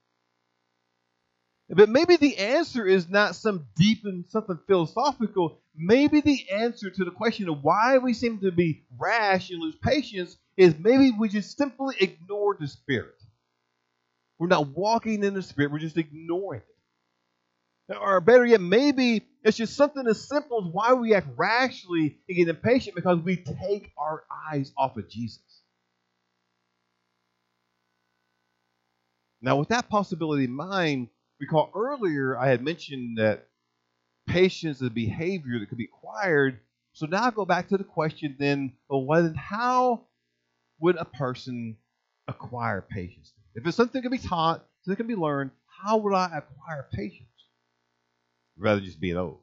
But 1.71 1.91
maybe 1.91 2.17
the 2.17 2.39
answer 2.39 2.87
is 2.87 3.11
not 3.11 3.37
some 3.37 3.67
deep 3.77 4.05
and 4.05 4.25
something 4.29 4.59
philosophical. 4.67 5.61
Maybe 5.77 6.23
the 6.23 6.49
answer 6.51 6.89
to 6.89 7.05
the 7.05 7.11
question 7.11 7.49
of 7.49 7.63
why 7.63 7.99
we 7.99 8.15
seem 8.15 8.39
to 8.41 8.51
be 8.51 8.85
rash 8.99 9.51
and 9.51 9.61
lose 9.61 9.77
patience 9.77 10.37
is 10.57 10.75
maybe 10.79 11.13
we 11.13 11.29
just 11.29 11.59
simply 11.59 11.95
ignore 12.01 12.57
the 12.59 12.67
Spirit. 12.67 13.15
We're 14.39 14.47
not 14.47 14.69
walking 14.69 15.23
in 15.23 15.35
the 15.35 15.43
Spirit, 15.43 15.73
we're 15.73 15.79
just 15.79 15.99
ignoring 15.99 16.63
it. 17.89 17.97
Or 18.01 18.21
better 18.21 18.47
yet, 18.47 18.61
maybe 18.61 19.27
it's 19.43 19.57
just 19.57 19.77
something 19.77 20.07
as 20.07 20.27
simple 20.27 20.65
as 20.67 20.73
why 20.73 20.95
we 20.95 21.15
act 21.15 21.29
rashly 21.37 22.19
and 22.29 22.37
get 22.37 22.49
impatient 22.49 22.97
because 22.97 23.19
we 23.21 23.37
take 23.37 23.93
our 23.99 24.25
eyes 24.51 24.73
off 24.77 24.97
of 24.97 25.09
Jesus. 25.09 25.41
Now, 29.41 29.57
with 29.57 29.69
that 29.69 29.89
possibility 29.89 30.45
in 30.45 30.53
mind, 30.53 31.09
recall 31.41 31.71
earlier 31.75 32.37
I 32.37 32.49
had 32.49 32.63
mentioned 32.63 33.19
that 33.19 33.47
patience 34.27 34.79
is 34.81 34.87
a 34.87 34.91
behavior 34.91 35.59
that 35.59 35.69
could 35.69 35.79
be 35.79 35.85
acquired. 35.93 36.61
So 36.93 37.07
now 37.07 37.25
I 37.25 37.31
go 37.31 37.45
back 37.45 37.69
to 37.69 37.77
the 37.77 37.85
question 37.85 38.37
then, 38.39 38.73
well, 38.89 39.23
then 39.23 39.35
how 39.35 40.03
would 40.81 40.97
a 40.97 41.05
person 41.05 41.77
acquire 42.27 42.83
patience? 42.83 43.33
If 43.55 43.67
it's 43.67 43.77
something 43.77 44.01
that 44.01 44.09
can 44.09 44.17
be 44.17 44.27
taught, 44.27 44.65
something 44.83 44.93
that 44.93 44.97
can 44.97 45.07
be 45.07 45.21
learned, 45.21 45.51
how 45.67 45.99
would 45.99 46.15
I 46.15 46.27
acquire 46.27 46.87
patience? 46.93 47.29
Rather 48.57 48.81
just 48.81 49.01
being 49.01 49.17
old. 49.17 49.41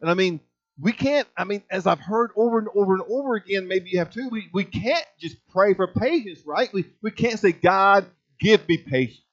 And 0.00 0.10
I 0.10 0.14
mean, 0.14 0.40
we 0.80 0.92
can't, 0.92 1.26
I 1.36 1.44
mean, 1.44 1.62
as 1.70 1.86
I've 1.86 2.00
heard 2.00 2.30
over 2.36 2.58
and 2.58 2.68
over 2.74 2.94
and 2.94 3.02
over 3.08 3.34
again, 3.34 3.66
maybe 3.66 3.90
you 3.90 3.98
have 3.98 4.10
too, 4.10 4.28
we, 4.28 4.48
we 4.52 4.64
can't 4.64 5.06
just 5.18 5.36
pray 5.48 5.74
for 5.74 5.86
patience, 5.86 6.40
right? 6.46 6.70
We, 6.72 6.84
we 7.02 7.10
can't 7.10 7.38
say, 7.38 7.52
God, 7.52 8.06
give 8.38 8.68
me 8.68 8.78
patience. 8.78 9.25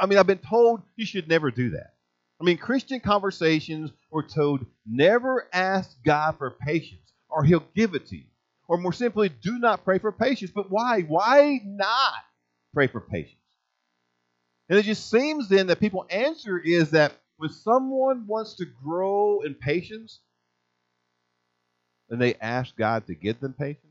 I 0.00 0.06
mean, 0.06 0.18
I've 0.18 0.26
been 0.26 0.38
told 0.38 0.82
you 0.96 1.06
should 1.06 1.28
never 1.28 1.50
do 1.50 1.70
that. 1.70 1.94
I 2.40 2.44
mean, 2.44 2.58
Christian 2.58 3.00
conversations 3.00 3.90
were 4.10 4.22
told 4.22 4.66
never 4.84 5.48
ask 5.52 5.96
God 6.04 6.36
for 6.38 6.50
patience 6.50 7.12
or 7.28 7.44
he'll 7.44 7.66
give 7.74 7.94
it 7.94 8.06
to 8.08 8.16
you. 8.16 8.24
Or 8.68 8.78
more 8.78 8.92
simply, 8.92 9.28
do 9.28 9.58
not 9.58 9.84
pray 9.84 9.98
for 9.98 10.12
patience. 10.12 10.50
But 10.54 10.70
why? 10.70 11.02
Why 11.02 11.60
not 11.64 12.14
pray 12.74 12.88
for 12.88 13.00
patience? 13.00 13.40
And 14.68 14.78
it 14.78 14.82
just 14.82 15.08
seems 15.08 15.48
then 15.48 15.68
that 15.68 15.78
people 15.78 16.06
answer 16.10 16.58
is 16.58 16.90
that 16.90 17.12
when 17.36 17.50
someone 17.50 18.26
wants 18.26 18.54
to 18.54 18.64
grow 18.64 19.40
in 19.42 19.54
patience, 19.54 20.20
and 22.10 22.20
they 22.20 22.34
ask 22.36 22.76
God 22.76 23.06
to 23.06 23.14
give 23.14 23.40
them 23.40 23.52
patience, 23.52 23.82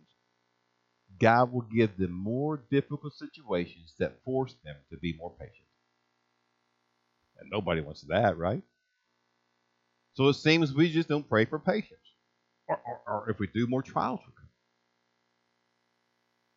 God 1.19 1.51
will 1.51 1.62
give 1.62 1.97
them 1.97 2.12
more 2.12 2.62
difficult 2.69 3.13
situations 3.13 3.93
that 3.99 4.23
force 4.23 4.55
them 4.63 4.75
to 4.91 4.97
be 4.97 5.15
more 5.17 5.31
patient. 5.39 5.64
And 7.39 7.49
nobody 7.51 7.81
wants 7.81 8.01
that, 8.03 8.37
right? 8.37 8.61
So 10.13 10.29
it 10.29 10.35
seems 10.35 10.73
we 10.73 10.91
just 10.91 11.09
don't 11.09 11.27
pray 11.27 11.45
for 11.45 11.59
patience. 11.59 11.99
Or, 12.67 12.79
or, 12.85 12.99
or 13.07 13.29
if 13.29 13.39
we 13.39 13.47
do, 13.47 13.67
more 13.67 13.81
trials 13.81 14.21
will 14.25 14.33
come. 14.33 14.45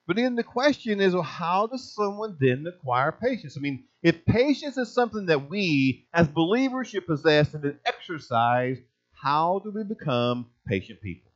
But 0.07 0.17
then 0.17 0.37
the 0.37 0.43
question 0.43 1.01
is, 1.01 1.13
well, 1.13 1.23
how 1.23 1.67
does 1.67 1.93
someone 1.93 2.39
then 2.41 2.67
acquire 2.67 3.13
patience? 3.13 3.57
I 3.59 3.61
mean, 3.61 3.85
if 4.03 4.25
patience 4.25 4.79
is 4.79 4.93
something 4.93 5.27
that 5.27 5.51
we 5.51 6.07
as 6.15 6.29
believers 6.29 6.89
should 6.89 7.07
possess 7.07 7.53
and 7.53 7.63
then 7.63 7.79
exercise, 7.85 8.79
how 9.13 9.61
do 9.63 9.71
we 9.71 9.83
become 9.83 10.47
patient 10.67 11.03
people? 11.03 11.31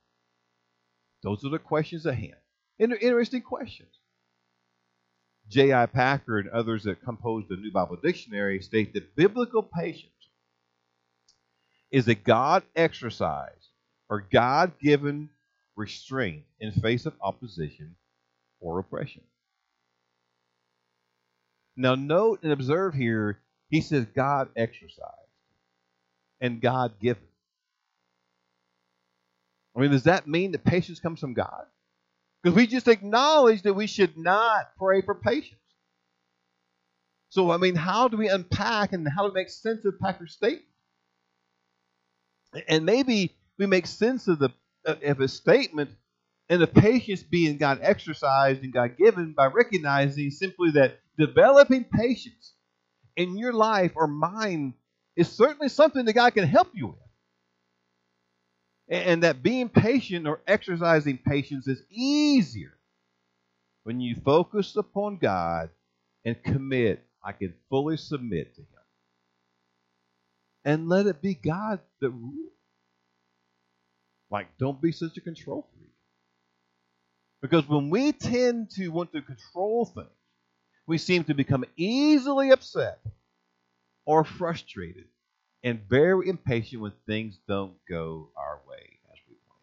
Those 1.23 1.45
are 1.45 1.51
the 1.51 1.59
questions 1.59 2.07
at 2.07 2.15
hand. 2.15 2.37
And 2.79 2.91
they're 2.93 2.99
interesting 2.99 3.43
questions. 3.43 3.91
J.I. 5.53 5.87
Packer 5.87 6.39
and 6.39 6.49
others 6.49 6.85
that 6.85 7.05
composed 7.05 7.49
the 7.49 7.57
New 7.57 7.71
Bible 7.71 7.97
Dictionary 8.03 8.61
state 8.63 8.95
that 8.95 9.15
biblical 9.15 9.63
patience 9.63 10.09
is 11.91 12.09
a 12.09 12.15
God 12.15 12.63
exercise 12.75 13.69
or 14.09 14.27
God 14.33 14.73
given 14.81 15.29
restraint 15.77 16.45
in 16.59 16.73
face 16.73 17.05
of 17.05 17.13
opposition 17.21 17.97
or 18.61 18.79
oppression. 18.79 19.23
Now, 21.77 21.95
note 21.97 22.41
and 22.43 22.53
observe 22.53 22.95
here, 22.95 23.39
he 23.69 23.83
says 23.83 24.07
God 24.15 24.49
exercised 24.57 25.01
and 26.41 26.63
God 26.63 26.95
given. 27.01 27.23
I 29.77 29.81
mean, 29.81 29.91
does 29.91 30.05
that 30.05 30.27
mean 30.27 30.53
that 30.53 30.65
patience 30.65 31.01
comes 31.01 31.21
from 31.21 31.35
God? 31.35 31.67
Because 32.43 32.57
we 32.57 32.67
just 32.67 32.89
acknowledge 32.89 33.63
that 33.63 33.75
we 33.75 33.87
should 33.87 34.17
not 34.17 34.77
pray 34.77 35.01
for 35.03 35.15
patience. 35.15 35.61
So, 37.31 37.51
I 37.51 37.57
mean, 37.57 37.77
how 37.77 38.09
do 38.09 38.17
we 38.17 38.29
unpack 38.29 38.93
and 38.93 39.09
how 39.09 39.23
do 39.23 39.33
we 39.33 39.41
make 39.41 39.51
sense 39.51 39.85
of 39.85 39.99
Packer's 39.99 40.33
statement? 40.33 40.67
And 42.69 42.85
maybe 42.85 43.35
we 43.59 43.67
make 43.67 43.87
sense 43.87 44.29
of 44.29 44.39
the 44.39 44.51
uh, 44.87 44.97
of 45.03 45.19
his 45.19 45.33
statement 45.33 45.91
and 46.49 46.61
the 46.61 46.67
patience 46.67 47.23
being 47.23 47.57
God 47.57 47.79
exercised 47.83 48.63
and 48.63 48.73
God 48.73 48.97
given 48.99 49.33
by 49.33 49.47
recognizing 49.47 50.31
simply 50.31 50.73
that 50.73 50.99
developing 51.17 51.85
patience 51.85 52.53
in 53.17 53.39
your 53.39 53.53
life 53.53 53.93
or 53.95 54.07
mine 54.07 54.75
is 55.17 55.31
certainly 55.31 55.69
something 55.69 56.05
that 56.05 56.15
God 56.15 56.35
can 56.35 56.47
help 56.47 56.69
you 56.75 56.89
with. 56.89 57.12
And 58.89 59.23
that 59.23 59.43
being 59.43 59.69
patient 59.69 60.27
or 60.27 60.41
exercising 60.47 61.19
patience 61.19 61.67
is 61.67 61.83
easier 61.91 62.77
when 63.85 64.01
you 64.01 64.17
focus 64.25 64.77
upon 64.77 65.17
God 65.17 65.71
and 66.25 66.43
commit, 66.43 67.05
I 67.25 67.33
can 67.33 67.55
fully 67.69 67.97
submit 67.97 68.55
to 68.55 68.61
Him. 68.61 68.69
And 70.65 70.89
let 70.89 71.07
it 71.07 71.21
be 71.21 71.35
God 71.35 71.81
that 72.01 72.11
rules. 72.11 72.53
Like, 74.31 74.57
don't 74.59 74.81
be 74.81 74.93
such 74.93 75.17
a 75.17 75.21
control 75.21 75.69
freak. 75.75 75.91
Because 77.43 77.69
when 77.69 77.91
we 77.91 78.13
tend 78.13 78.71
to 78.71 78.89
want 78.89 79.13
to 79.13 79.21
control 79.21 79.85
things, 79.85 80.09
we 80.87 80.99
seem 80.99 81.25
to 81.25 81.35
become 81.35 81.65
easily 81.77 82.51
upset 82.51 83.01
or 84.07 84.25
frustrated 84.25 85.07
and 85.65 85.81
very 85.89 86.29
impatient 86.29 86.83
when 86.83 86.93
things 87.07 87.39
don't 87.47 87.75
go 87.89 88.31
our 88.37 88.61
way 88.69 88.99
as 89.13 89.19
we 89.29 89.35
plan. 89.35 89.59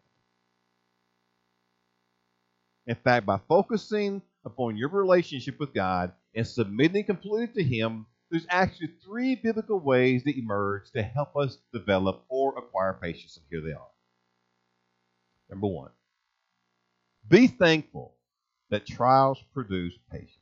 In 2.86 3.02
fact, 3.02 3.26
by 3.26 3.38
focusing 3.48 4.22
upon 4.44 4.76
your 4.76 4.88
relationship 4.88 5.58
with 5.60 5.74
God 5.74 6.12
and 6.34 6.46
submitting 6.46 7.04
completely 7.04 7.48
to 7.48 7.62
Him, 7.62 8.06
there's 8.30 8.46
actually 8.48 8.90
three 9.04 9.34
biblical 9.34 9.80
ways 9.80 10.24
that 10.24 10.38
emerge 10.38 10.90
to 10.92 11.02
help 11.02 11.36
us 11.36 11.58
develop 11.72 12.24
or 12.28 12.56
acquire 12.56 12.94
patience, 12.94 13.36
and 13.36 13.44
here 13.50 13.60
they 13.60 13.74
are. 13.74 13.90
Number 15.50 15.66
one, 15.66 15.90
be 17.28 17.48
thankful 17.48 18.14
that 18.70 18.86
trials 18.86 19.42
produce 19.52 19.94
patience. 20.10 20.39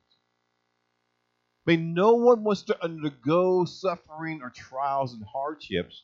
Mean, 1.68 1.92
no 1.92 2.14
one 2.14 2.44
wants 2.44 2.62
to 2.62 2.82
undergo 2.82 3.66
suffering 3.66 4.40
or 4.42 4.48
trials 4.48 5.12
and 5.12 5.22
hardships, 5.22 6.02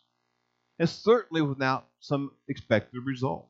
and 0.78 0.86
certainly 0.86 1.40
without 1.40 1.86
some 2.00 2.32
expected 2.48 3.00
result. 3.02 3.48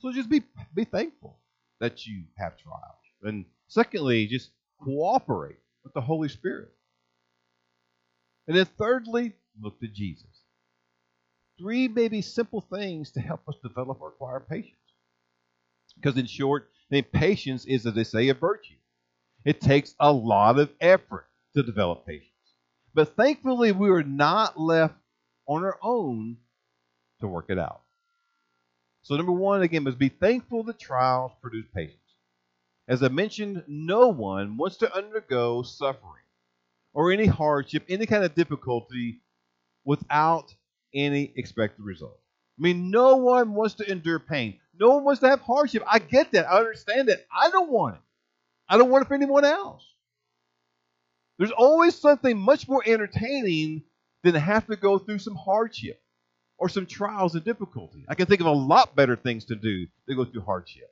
So 0.00 0.12
just 0.12 0.28
be 0.28 0.42
be 0.74 0.84
thankful 0.84 1.38
that 1.80 2.06
you 2.06 2.24
have 2.36 2.58
trials. 2.58 3.00
And 3.22 3.46
secondly, 3.68 4.26
just 4.26 4.50
cooperate 4.82 5.56
with 5.82 5.94
the 5.94 6.02
Holy 6.02 6.28
Spirit. 6.28 6.68
And 8.46 8.54
then 8.54 8.66
thirdly, 8.66 9.32
look 9.62 9.80
to 9.80 9.88
Jesus. 9.88 10.42
Three 11.58 11.88
maybe 11.88 12.20
simple 12.20 12.60
things 12.60 13.12
to 13.12 13.20
help 13.20 13.48
us 13.48 13.56
develop 13.62 14.02
or 14.02 14.08
acquire 14.08 14.40
patience. 14.40 14.76
Because, 15.96 16.18
in 16.18 16.26
short, 16.26 16.68
I 16.92 16.96
mean, 16.96 17.04
patience 17.04 17.64
is, 17.64 17.86
as 17.86 17.94
they 17.94 18.04
say, 18.04 18.28
a 18.28 18.34
virtue. 18.34 18.74
It 19.48 19.62
takes 19.62 19.94
a 19.98 20.12
lot 20.12 20.58
of 20.58 20.68
effort 20.78 21.26
to 21.54 21.62
develop 21.62 22.04
patience. 22.04 22.28
But 22.92 23.16
thankfully, 23.16 23.72
we 23.72 23.88
were 23.88 24.02
not 24.02 24.60
left 24.60 24.94
on 25.46 25.64
our 25.64 25.78
own 25.80 26.36
to 27.20 27.28
work 27.28 27.46
it 27.48 27.58
out. 27.58 27.80
So, 29.00 29.16
number 29.16 29.32
one, 29.32 29.62
again, 29.62 29.84
must 29.84 29.98
be 29.98 30.10
thankful 30.10 30.64
that 30.64 30.78
trials 30.78 31.32
produce 31.40 31.64
patience. 31.74 31.96
As 32.88 33.02
I 33.02 33.08
mentioned, 33.08 33.64
no 33.66 34.08
one 34.08 34.58
wants 34.58 34.76
to 34.78 34.94
undergo 34.94 35.62
suffering 35.62 36.26
or 36.92 37.10
any 37.10 37.24
hardship, 37.24 37.86
any 37.88 38.04
kind 38.04 38.24
of 38.24 38.34
difficulty 38.34 39.22
without 39.82 40.54
any 40.92 41.32
expected 41.36 41.82
result. 41.82 42.20
I 42.58 42.62
mean, 42.64 42.90
no 42.90 43.16
one 43.16 43.54
wants 43.54 43.76
to 43.76 43.90
endure 43.90 44.18
pain. 44.18 44.58
No 44.78 44.90
one 44.90 45.04
wants 45.04 45.22
to 45.22 45.28
have 45.30 45.40
hardship. 45.40 45.84
I 45.90 46.00
get 46.00 46.32
that. 46.32 46.50
I 46.52 46.58
understand 46.58 47.08
that. 47.08 47.24
I 47.34 47.48
don't 47.48 47.70
want 47.70 47.96
it. 47.96 48.02
I 48.68 48.76
don't 48.76 48.90
want 48.90 49.06
for 49.08 49.14
anyone 49.14 49.44
else. 49.44 49.84
There's 51.38 51.52
always 51.52 51.94
something 51.94 52.36
much 52.36 52.68
more 52.68 52.82
entertaining 52.84 53.84
than 54.22 54.32
to 54.34 54.40
have 54.40 54.66
to 54.66 54.76
go 54.76 54.98
through 54.98 55.20
some 55.20 55.36
hardship 55.36 56.00
or 56.58 56.68
some 56.68 56.86
trials 56.86 57.34
and 57.34 57.44
difficulty. 57.44 58.04
I 58.08 58.14
can 58.14 58.26
think 58.26 58.40
of 58.40 58.46
a 58.46 58.52
lot 58.52 58.96
better 58.96 59.16
things 59.16 59.44
to 59.46 59.56
do 59.56 59.86
than 60.06 60.16
go 60.16 60.24
through 60.24 60.42
hardship. 60.42 60.90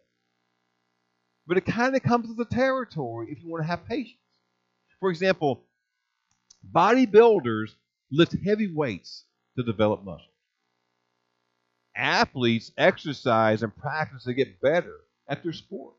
But 1.47 1.57
it 1.57 1.67
kind 1.67 1.95
of 1.97 2.03
comes 2.03 2.29
with 2.29 2.37
the 2.37 2.45
territory 2.45 3.29
if 3.31 3.43
you 3.43 3.49
want 3.49 3.63
to 3.63 3.69
have 3.69 3.87
patience. 3.87 4.21
For 5.01 5.11
example, 5.11 5.65
bodybuilders 6.73 7.75
lift 8.11 8.37
heavy 8.45 8.73
weights 8.73 9.25
to 9.57 9.63
develop 9.65 10.05
muscle 10.05 10.31
athletes 11.97 12.73
exercise 12.77 13.63
and 13.63 13.75
practice 13.75 14.25
to 14.25 14.35
get 14.35 14.61
better 14.61 14.97
at 15.29 15.43
their 15.43 15.53
sport. 15.53 15.95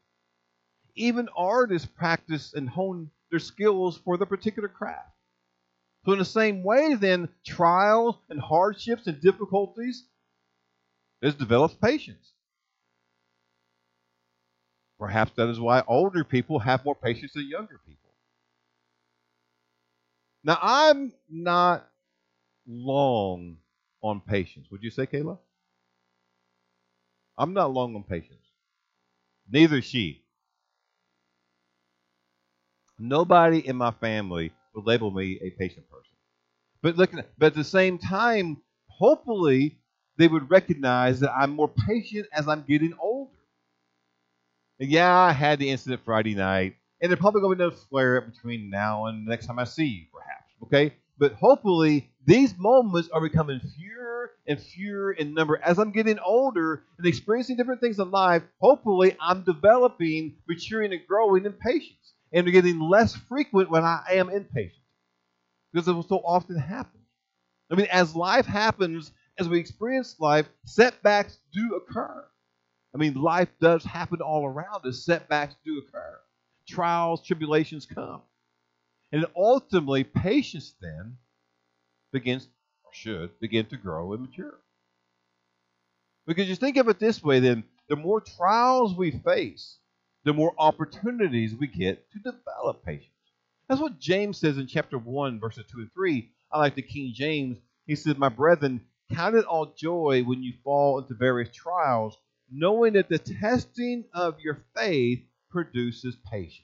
Even 0.98 1.30
artists 1.36 1.88
practice 1.88 2.54
and 2.54 2.70
hone 2.70 3.10
their 3.32 3.40
skills 3.40 3.98
for 4.04 4.18
the 4.18 4.26
particular 4.26 4.68
craft. 4.68 5.10
So, 6.06 6.14
in 6.14 6.20
the 6.20 6.26
same 6.26 6.64
way, 6.64 6.96
then, 6.96 7.30
trials 7.46 8.16
and 8.30 8.40
hardships 8.40 9.08
and 9.08 9.22
difficulties, 9.22 10.06
this 11.22 11.34
develops 11.34 11.74
patience. 11.76 12.34
Perhaps 15.00 15.34
that 15.36 15.50
is 15.50 15.60
why 15.60 15.84
older 15.88 16.24
people 16.24 16.60
have 16.60 16.84
more 16.86 16.96
patience 16.96 17.34
than 17.34 17.48
younger 17.48 17.80
people. 17.86 18.10
Now, 20.44 20.58
I'm 20.62 21.14
not 21.30 21.90
long 22.66 23.58
on 24.02 24.22
patience. 24.22 24.68
Would 24.72 24.84
you 24.84 24.90
say, 24.90 25.06
Kayla? 25.06 25.38
I'm 27.38 27.54
not 27.54 27.74
long 27.74 27.96
on 27.96 28.04
patience. 28.04 28.46
Neither 29.50 29.82
she. 29.82 30.24
Nobody 33.00 33.66
in 33.66 33.76
my 33.76 33.92
family 33.92 34.52
would 34.74 34.86
label 34.86 35.12
me 35.12 35.40
a 35.42 35.52
patient 35.52 35.90
person. 35.90 36.12
But 36.82 36.98
look, 36.98 37.12
but 37.38 37.48
at 37.48 37.54
the 37.56 37.64
same 37.64 37.98
time, 37.98 38.62
hopefully 38.88 39.78
they 40.18 40.28
would 40.28 40.50
recognize 40.50 41.20
that 41.20 41.32
I'm 41.32 41.52
more 41.52 41.68
patient 41.68 42.28
as 42.32 42.48
I'm 42.48 42.64
getting 42.68 42.94
older. 43.00 43.32
And 44.80 44.90
yeah, 44.90 45.14
I 45.14 45.32
had 45.32 45.60
the 45.60 45.70
incident 45.70 46.02
Friday 46.06 46.36
night, 46.36 46.76
and 47.02 47.12
there's 47.12 47.20
probably 47.20 47.42
going 47.42 47.58
to 47.60 47.72
flare 47.72 48.18
up 48.18 48.32
between 48.32 48.70
now 48.70 49.08
and 49.08 49.26
the 49.26 49.30
next 49.30 49.48
time 49.48 49.60
I 49.60 49.64
see 49.64 49.86
you, 49.86 50.06
perhaps. 50.14 50.54
Okay, 50.64 50.94
but 51.18 51.34
hopefully 51.34 52.10
these 52.26 52.56
moments 52.58 53.10
are 53.10 53.22
becoming 53.22 53.60
fewer 53.60 54.32
and 54.48 54.60
fewer 54.60 55.12
in 55.12 55.34
number 55.34 55.60
as 55.64 55.80
I'm 55.80 55.92
getting 55.92 56.20
older 56.20 56.84
and 56.98 57.08
experiencing 57.08 57.58
different 57.58 57.82
things 57.82 58.00
in 58.00 58.12
life. 58.12 58.44
Hopefully, 58.60 59.16
I'm 59.20 59.44
developing, 59.44 60.36
maturing, 60.48 60.94
and 60.94 61.02
growing 61.08 61.46
in 61.46 61.54
patience, 61.54 62.14
and 62.34 62.52
getting 62.52 62.80
less 62.80 63.16
frequent 63.16 63.70
when 63.70 63.84
I 63.84 64.04
am 64.14 64.30
impatient 64.30 64.84
because 65.72 65.88
it 65.88 65.94
will 65.94 66.04
so 66.04 66.18
often 66.18 66.58
happen. 66.58 67.02
I 67.72 67.76
mean, 67.76 67.88
as 67.92 68.16
life 68.16 68.46
happens, 68.46 69.12
as 69.38 69.50
we 69.50 69.60
experience 69.60 70.16
life, 70.20 70.48
setbacks 70.66 71.40
do 71.52 71.76
occur. 71.76 72.26
I 72.94 72.98
mean, 72.98 73.14
life 73.16 73.50
does 73.60 73.84
happen 73.84 74.22
all 74.22 74.46
around 74.46 74.86
us. 74.86 75.06
Setbacks 75.06 75.56
do 75.66 75.80
occur. 75.80 76.20
Trials, 76.68 77.24
tribulations 77.26 77.86
come. 77.86 78.22
And 79.12 79.26
ultimately, 79.36 80.04
patience 80.04 80.74
then 80.82 81.18
begins, 82.12 82.48
or 82.84 82.94
should, 82.94 83.40
begin 83.40 83.66
to 83.68 83.78
grow 83.78 84.14
and 84.14 84.24
mature. 84.24 84.60
Because 86.26 86.50
you 86.50 86.56
think 86.56 86.78
of 86.78 86.90
it 86.90 87.00
this 87.00 87.24
way, 87.24 87.40
then, 87.40 87.64
the 87.88 87.96
more 87.96 88.20
trials 88.20 88.96
we 88.96 89.12
face, 89.12 89.78
the 90.28 90.34
more 90.34 90.54
opportunities 90.58 91.56
we 91.56 91.68
get 91.68 92.12
to 92.12 92.20
develop 92.20 92.84
patience. 92.84 93.08
That's 93.70 93.80
what 93.80 94.00
James 94.00 94.38
says 94.38 94.58
in 94.58 94.68
chapter 94.68 94.98
1, 94.98 95.40
verses 95.40 95.64
2 95.72 95.80
and 95.80 95.94
3. 95.94 96.30
I 96.52 96.60
like 96.60 96.76
the 96.76 96.82
King 96.82 97.14
James. 97.16 97.58
He 97.86 97.96
says, 97.96 98.18
My 98.18 98.28
brethren, 98.28 98.82
count 99.14 99.36
it 99.36 99.46
all 99.46 99.74
joy 99.78 100.24
when 100.24 100.44
you 100.44 100.54
fall 100.66 101.00
into 101.00 101.14
various 101.14 101.56
trials, 101.56 102.18
knowing 102.52 102.94
that 102.94 103.08
the 103.08 103.20
testing 103.20 104.04
of 104.14 104.40
your 104.42 104.66
faith 104.76 105.20
produces 105.50 106.18
patience. 106.30 106.64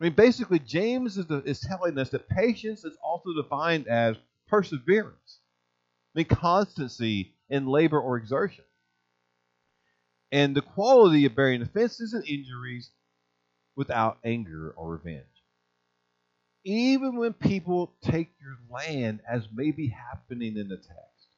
I 0.00 0.04
mean, 0.04 0.14
basically, 0.14 0.60
James 0.60 1.18
is, 1.18 1.26
the, 1.26 1.42
is 1.42 1.60
telling 1.60 1.98
us 1.98 2.08
that 2.10 2.28
patience 2.28 2.84
is 2.84 2.96
also 3.04 3.34
defined 3.34 3.86
as 3.86 4.16
perseverance, 4.46 5.40
I 6.14 6.20
mean, 6.20 6.26
constancy 6.26 7.34
in 7.50 7.66
labor 7.66 8.00
or 8.00 8.16
exertion, 8.16 8.64
and 10.32 10.54
the 10.54 10.62
quality 10.62 11.24
of 11.26 11.34
bearing 11.34 11.62
offenses 11.62 12.12
and 12.12 12.26
injuries 12.26 12.90
without 13.76 14.18
anger 14.24 14.74
or 14.76 14.90
revenge. 14.90 15.24
Even 16.64 17.16
when 17.16 17.32
people 17.32 17.92
take 18.02 18.30
your 18.40 18.58
land, 18.70 19.20
as 19.28 19.48
may 19.54 19.70
be 19.70 19.88
happening 19.88 20.56
in 20.56 20.68
the 20.68 20.76
text, 20.76 21.28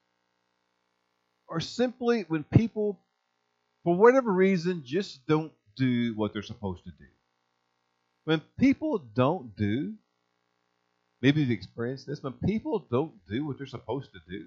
or 1.47 1.61
simply 1.61 2.25
when 2.29 2.45
people, 2.45 2.99
for 3.85 3.95
whatever 3.95 4.33
reason, 4.33 4.83
just 4.85 5.27
don't 5.27 5.53
do 5.77 6.15
what 6.17 6.33
they're 6.33 6.43
supposed 6.43 6.85
to 6.85 6.91
do 6.91 7.07
when 8.25 8.41
people 8.59 8.99
don't 8.99 9.57
do, 9.57 9.95
maybe 11.23 11.41
you've 11.41 11.51
experienced 11.51 12.07
this, 12.07 12.23
when 12.23 12.35
people 12.35 12.87
don't 12.91 13.13
do 13.29 13.45
what 13.45 13.59
they're 13.59 13.67
supposed 13.67 14.13
to 14.13 14.21
do, 14.29 14.47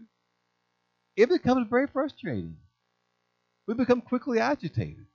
it 1.16 1.30
becomes 1.30 1.68
very 1.70 1.88
frustrating. 1.88 2.56
We 3.68 3.74
become 3.74 4.02
quickly 4.02 4.40
agitated. 4.40 5.08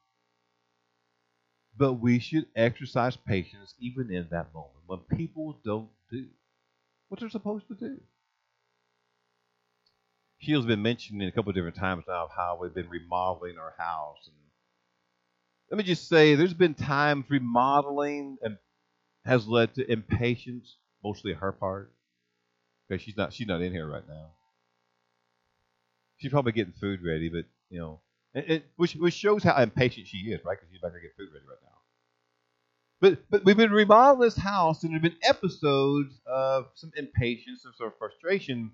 But 1.77 1.95
we 1.95 2.19
should 2.19 2.47
exercise 2.57 3.17
patience 3.17 3.75
even 3.79 4.11
in 4.11 4.29
that 4.31 4.53
moment 4.53 4.83
when 4.87 5.01
people 5.17 5.61
don't 5.65 5.91
do 6.11 6.27
what 7.09 7.21
they're 7.21 7.31
supposed 7.31 7.69
to 7.69 7.75
do. 7.75 8.01
Sheila's 10.41 10.67
been 10.67 10.83
mentioning 10.83 11.29
a 11.29 11.33
couple 11.33 11.51
of 11.51 11.57
different 11.57 11.77
times 11.77 12.05
now 12.09 12.25
of 12.25 12.31
how 12.37 12.59
we've 12.61 12.75
been 12.75 12.89
remodeling 12.89 13.59
our 13.59 13.75
house 13.79 14.27
and 14.27 14.37
let 15.71 15.79
me 15.79 15.85
just 15.85 16.09
say, 16.09 16.35
there's 16.35 16.55
been 16.55 16.75
times 16.75 17.27
remodeling 17.29 18.39
and 18.43 18.57
has 19.25 19.47
led 19.47 19.75
to 19.75 19.91
impatience, 19.91 20.77
mostly 21.05 21.35
her 21.35 21.53
part, 21.53 21.93
because 22.89 23.03
she's 23.03 23.17
not 23.17 23.33
she's 23.33 23.47
not 23.47 23.61
in 23.61 23.73
here 23.73 23.87
right 23.87 24.07
now. 24.09 24.31
She's 26.17 26.31
probably 26.33 26.53
getting 26.53 26.73
food 26.73 27.01
ready, 27.05 27.29
but 27.29 27.45
you 27.71 27.79
know, 27.81 28.01
which 28.77 28.95
which 28.95 29.15
shows 29.15 29.43
how 29.43 29.57
impatient 29.61 30.07
she 30.07 30.19
is, 30.19 30.45
right? 30.45 30.59
Because 30.59 30.69
she's 30.71 30.81
about 30.81 30.95
to 30.95 31.01
get 31.01 31.17
food 31.17 31.29
ready 31.33 31.47
right 31.49 31.59
now. 31.63 31.79
But 33.01 33.31
but 33.31 33.45
we've 33.45 33.57
been 33.57 33.71
remodeling 33.71 34.27
this 34.27 34.37
house, 34.37 34.83
and 34.83 34.93
there've 34.93 35.03
been 35.03 35.17
episodes 35.23 36.21
of 36.27 36.67
some 36.75 36.93
impatience, 36.97 37.63
some 37.63 37.73
sort 37.77 37.93
of 37.93 37.99
frustration. 37.99 38.73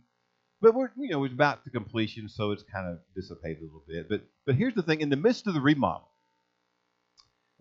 But 0.61 0.75
we're 0.75 0.90
you 0.97 1.11
know 1.11 1.19
we're 1.19 1.33
about 1.33 1.64
to 1.64 1.71
completion, 1.71 2.29
so 2.29 2.51
it's 2.51 2.62
kind 2.62 2.88
of 2.88 2.99
dissipated 3.14 3.62
a 3.62 3.64
little 3.64 3.85
bit. 3.87 4.09
But 4.09 4.23
but 4.47 4.55
here's 4.55 4.75
the 4.75 4.83
thing: 4.83 5.01
in 5.01 5.11
the 5.11 5.17
midst 5.17 5.47
of 5.47 5.55
the 5.55 5.61
remodel, 5.61 6.09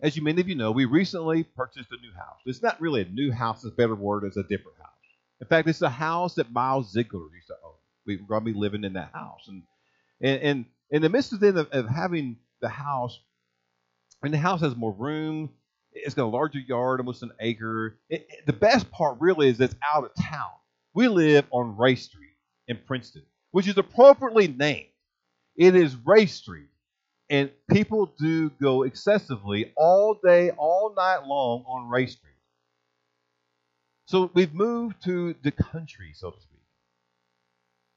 as 0.00 0.16
you 0.16 0.22
many 0.22 0.40
of 0.40 0.48
you 0.48 0.54
know, 0.54 0.72
we 0.72 0.84
recently 0.84 1.42
purchased 1.42 1.90
a 1.90 1.96
new 1.96 2.12
house. 2.12 2.38
It's 2.46 2.62
not 2.62 2.80
really 2.80 3.02
a 3.02 3.06
new 3.06 3.32
house, 3.32 3.64
it's 3.64 3.72
a 3.72 3.76
better 3.76 3.94
word, 3.94 4.24
it's 4.24 4.36
a 4.36 4.42
different 4.42 4.78
house. 4.78 4.90
In 5.40 5.46
fact, 5.46 5.68
it's 5.68 5.82
a 5.82 5.90
house 5.90 6.34
that 6.34 6.52
Miles 6.52 6.92
Ziegler 6.92 7.20
used 7.34 7.48
to 7.48 7.54
own. 7.64 7.74
We're 8.06 8.18
going 8.18 8.44
to 8.44 8.52
be 8.52 8.58
living 8.58 8.84
in 8.84 8.94
that 8.94 9.12
house. 9.12 9.48
And, 9.48 9.62
and, 10.20 10.42
and 10.42 10.64
in 10.90 11.02
the 11.02 11.08
midst 11.08 11.32
of, 11.32 11.40
then 11.40 11.56
of, 11.56 11.68
of 11.72 11.88
having 11.88 12.36
the 12.60 12.68
house, 12.68 13.18
and 14.22 14.32
the 14.32 14.38
house 14.38 14.60
has 14.60 14.76
more 14.76 14.92
room, 14.92 15.50
it's 15.92 16.14
got 16.14 16.24
a 16.24 16.26
larger 16.26 16.58
yard, 16.58 17.00
almost 17.00 17.22
an 17.22 17.32
acre. 17.40 17.98
It, 18.08 18.26
it, 18.28 18.46
the 18.46 18.52
best 18.52 18.90
part 18.90 19.16
really 19.20 19.48
is 19.48 19.60
it's 19.60 19.76
out 19.94 20.04
of 20.04 20.10
town. 20.22 20.50
We 20.94 21.08
live 21.08 21.46
on 21.50 21.76
Ray 21.76 21.94
Street 21.94 22.36
in 22.68 22.78
Princeton, 22.86 23.22
which 23.52 23.68
is 23.68 23.78
appropriately 23.78 24.48
named. 24.48 24.88
It 25.56 25.76
is 25.76 25.96
Ray 26.04 26.26
Street 26.26 26.68
and 27.30 27.50
people 27.70 28.12
do 28.18 28.50
go 28.62 28.82
excessively 28.82 29.72
all 29.76 30.18
day, 30.22 30.50
all 30.50 30.94
night 30.96 31.26
long 31.26 31.64
on 31.66 31.88
Ray 31.88 32.06
Street. 32.06 32.30
So 34.06 34.30
we've 34.34 34.52
moved 34.52 35.02
to 35.04 35.34
the 35.42 35.50
country, 35.50 36.12
so 36.14 36.30
to 36.30 36.40
speak. 36.40 36.60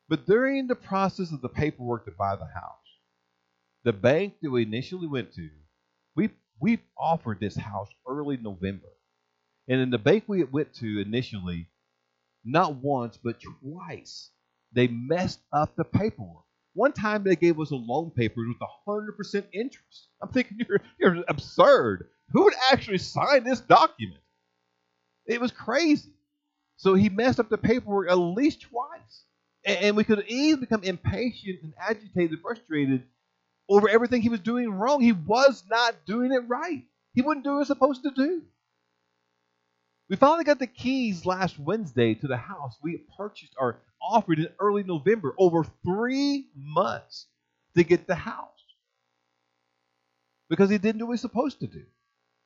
But 0.08 0.26
during 0.26 0.67
the 0.67 0.76
process 0.76 1.32
of 1.32 1.41
the 1.41 1.50
paperwork 1.50 2.06
to 2.06 2.12
buy 2.12 2.36
the 2.36 2.45
house, 2.45 2.77
the 3.84 3.94
bank 3.94 4.36
that 4.42 4.52
we 4.52 4.63
initially 4.63 5.08
went 5.08 5.34
to, 5.34 5.50
we 6.16 6.30
we 6.60 6.80
offered 6.98 7.40
this 7.40 7.56
house 7.56 7.90
early 8.08 8.38
November. 8.38 8.88
And 9.68 9.82
in 9.82 9.90
the 9.90 9.98
bank 9.98 10.24
we 10.28 10.44
went 10.44 10.74
to 10.76 11.00
initially, 11.02 11.70
not 12.44 12.76
once, 12.76 13.18
but 13.22 13.42
twice, 13.42 14.32
they 14.72 14.88
messed 14.88 15.42
up 15.54 15.76
the 15.76 15.84
paperwork. 15.84 16.44
One 16.74 16.94
time 16.94 17.24
they 17.24 17.36
gave 17.36 17.60
us 17.60 17.72
a 17.72 17.76
loan 17.76 18.12
paper 18.12 18.42
with 18.48 18.58
100% 18.88 19.46
interest. 19.52 20.10
I'm 20.22 20.30
thinking, 20.30 20.58
you're, 20.70 20.82
you're 21.00 21.24
absurd. 21.28 22.08
Who 22.32 22.44
would 22.44 22.54
actually 22.72 23.00
sign 23.00 23.44
this 23.44 23.62
document? 23.62 24.22
It 25.26 25.42
was 25.42 25.52
crazy. 25.52 26.13
So 26.78 26.94
he 26.94 27.10
messed 27.10 27.40
up 27.40 27.50
the 27.50 27.58
paperwork 27.58 28.10
at 28.10 28.18
least 28.18 28.62
twice. 28.62 29.24
And, 29.66 29.78
and 29.80 29.98
we 29.98 30.04
could 30.04 30.24
easily 30.28 30.62
become 30.62 30.84
impatient 30.84 31.60
and 31.63 31.74
agitated 31.80 32.32
and 32.34 32.42
frustrated 32.42 33.04
over 33.70 33.90
everything 33.90 34.22
he 34.22 34.30
was 34.30 34.40
doing 34.40 34.70
wrong. 34.72 35.02
He 35.02 35.12
was 35.12 35.64
not 35.70 36.06
doing 36.06 36.32
it 36.32 36.48
right. 36.48 36.84
He 37.14 37.22
wouldn't 37.22 37.44
do 37.44 37.52
what 37.52 37.56
he 37.56 37.60
was 37.60 37.68
supposed 37.68 38.04
to 38.04 38.12
do. 38.12 38.44
We 40.10 40.16
finally 40.16 40.46
got 40.46 40.60
the 40.60 40.68
keys 40.68 41.26
last 41.26 41.60
Wednesday 41.60 42.14
to 42.16 42.28
the 42.28 42.38
house 42.38 42.78
we 42.82 43.04
purchased 43.18 43.54
or 43.58 43.82
offered 44.02 44.40
in 44.40 44.48
early 44.60 44.84
November, 44.84 45.36
over 45.38 45.66
three 45.84 46.48
months 46.56 47.28
to 47.76 47.84
get 47.84 48.08
the 48.08 48.16
house 48.16 48.48
because 50.50 50.70
he 50.70 50.78
didn't 50.78 51.00
do 51.00 51.06
what 51.06 51.14
he's 51.14 51.22
supposed 51.22 51.60
to 51.60 51.68
do. 51.68 51.84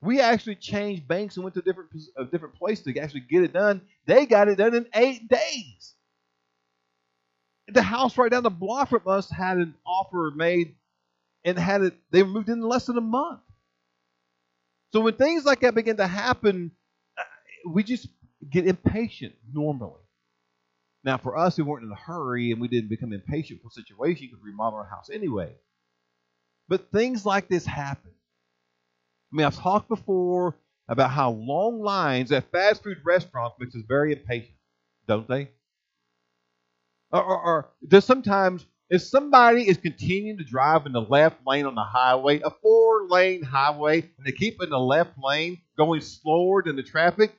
We 0.01 0.19
actually 0.19 0.55
changed 0.55 1.07
banks 1.07 1.35
and 1.35 1.43
went 1.43 1.53
to 1.53 1.61
different 1.61 1.91
a 2.17 2.25
different 2.25 2.55
place 2.55 2.81
to 2.81 2.97
actually 2.99 3.21
get 3.29 3.43
it 3.43 3.53
done. 3.53 3.81
They 4.07 4.25
got 4.25 4.47
it 4.47 4.57
done 4.57 4.73
in 4.73 4.87
eight 4.95 5.27
days. 5.27 5.93
The 7.67 7.83
house 7.83 8.17
right 8.17 8.31
down 8.31 8.41
the 8.41 8.49
block 8.49 8.89
from 8.89 9.03
us 9.05 9.29
had 9.29 9.57
an 9.57 9.75
offer 9.85 10.33
made 10.35 10.75
and 11.43 11.57
had 11.57 11.81
it. 11.81 11.93
They 12.11 12.23
moved 12.23 12.49
in 12.49 12.61
less 12.61 12.85
than 12.85 12.97
a 12.97 13.01
month. 13.01 13.41
So 14.93 15.01
when 15.01 15.15
things 15.15 15.45
like 15.45 15.61
that 15.61 15.75
begin 15.75 15.97
to 15.97 16.07
happen, 16.07 16.71
uh, 17.17 17.23
we 17.69 17.83
just 17.83 18.07
get 18.49 18.67
impatient 18.67 19.35
normally. 19.53 20.01
Now, 21.03 21.17
for 21.17 21.37
us, 21.37 21.57
we 21.57 21.63
weren't 21.63 21.85
in 21.85 21.91
a 21.91 21.95
hurry 21.95 22.51
and 22.51 22.61
we 22.61 22.67
didn't 22.67 22.89
become 22.89 23.13
impatient 23.13 23.61
for 23.61 23.69
the 23.69 23.81
situation 23.81 24.27
because 24.29 24.43
we 24.43 24.51
our 24.59 24.85
house 24.85 25.09
anyway. 25.11 25.55
But 26.67 26.91
things 26.91 27.25
like 27.25 27.47
this 27.47 27.65
happen. 27.65 28.11
I 29.31 29.35
mean, 29.35 29.45
I've 29.45 29.57
talked 29.57 29.87
before 29.87 30.55
about 30.87 31.09
how 31.09 31.31
long 31.31 31.81
lines 31.81 32.31
at 32.31 32.51
fast 32.51 32.83
food 32.83 32.97
restaurants 33.03 33.55
makes 33.59 33.75
us 33.75 33.81
very 33.87 34.11
impatient, 34.11 34.55
don't 35.07 35.27
they? 35.27 35.49
Or, 37.11 37.23
or, 37.23 37.71
or 37.91 38.01
sometimes 38.01 38.65
if 38.91 39.01
somebody 39.01 39.69
is 39.69 39.77
continuing 39.77 40.37
to 40.37 40.43
drive 40.43 40.85
in 40.85 40.91
the 40.91 41.01
left 41.01 41.37
lane 41.47 41.65
on 41.65 41.75
the 41.75 41.83
highway, 41.83 42.41
a 42.41 42.49
four 42.49 43.07
lane 43.07 43.41
highway, 43.41 44.01
and 44.01 44.25
they 44.25 44.33
keep 44.33 44.61
in 44.61 44.69
the 44.69 44.77
left 44.77 45.13
lane 45.17 45.61
going 45.77 46.01
slower 46.01 46.61
than 46.61 46.75
the 46.75 46.83
traffic, 46.83 47.33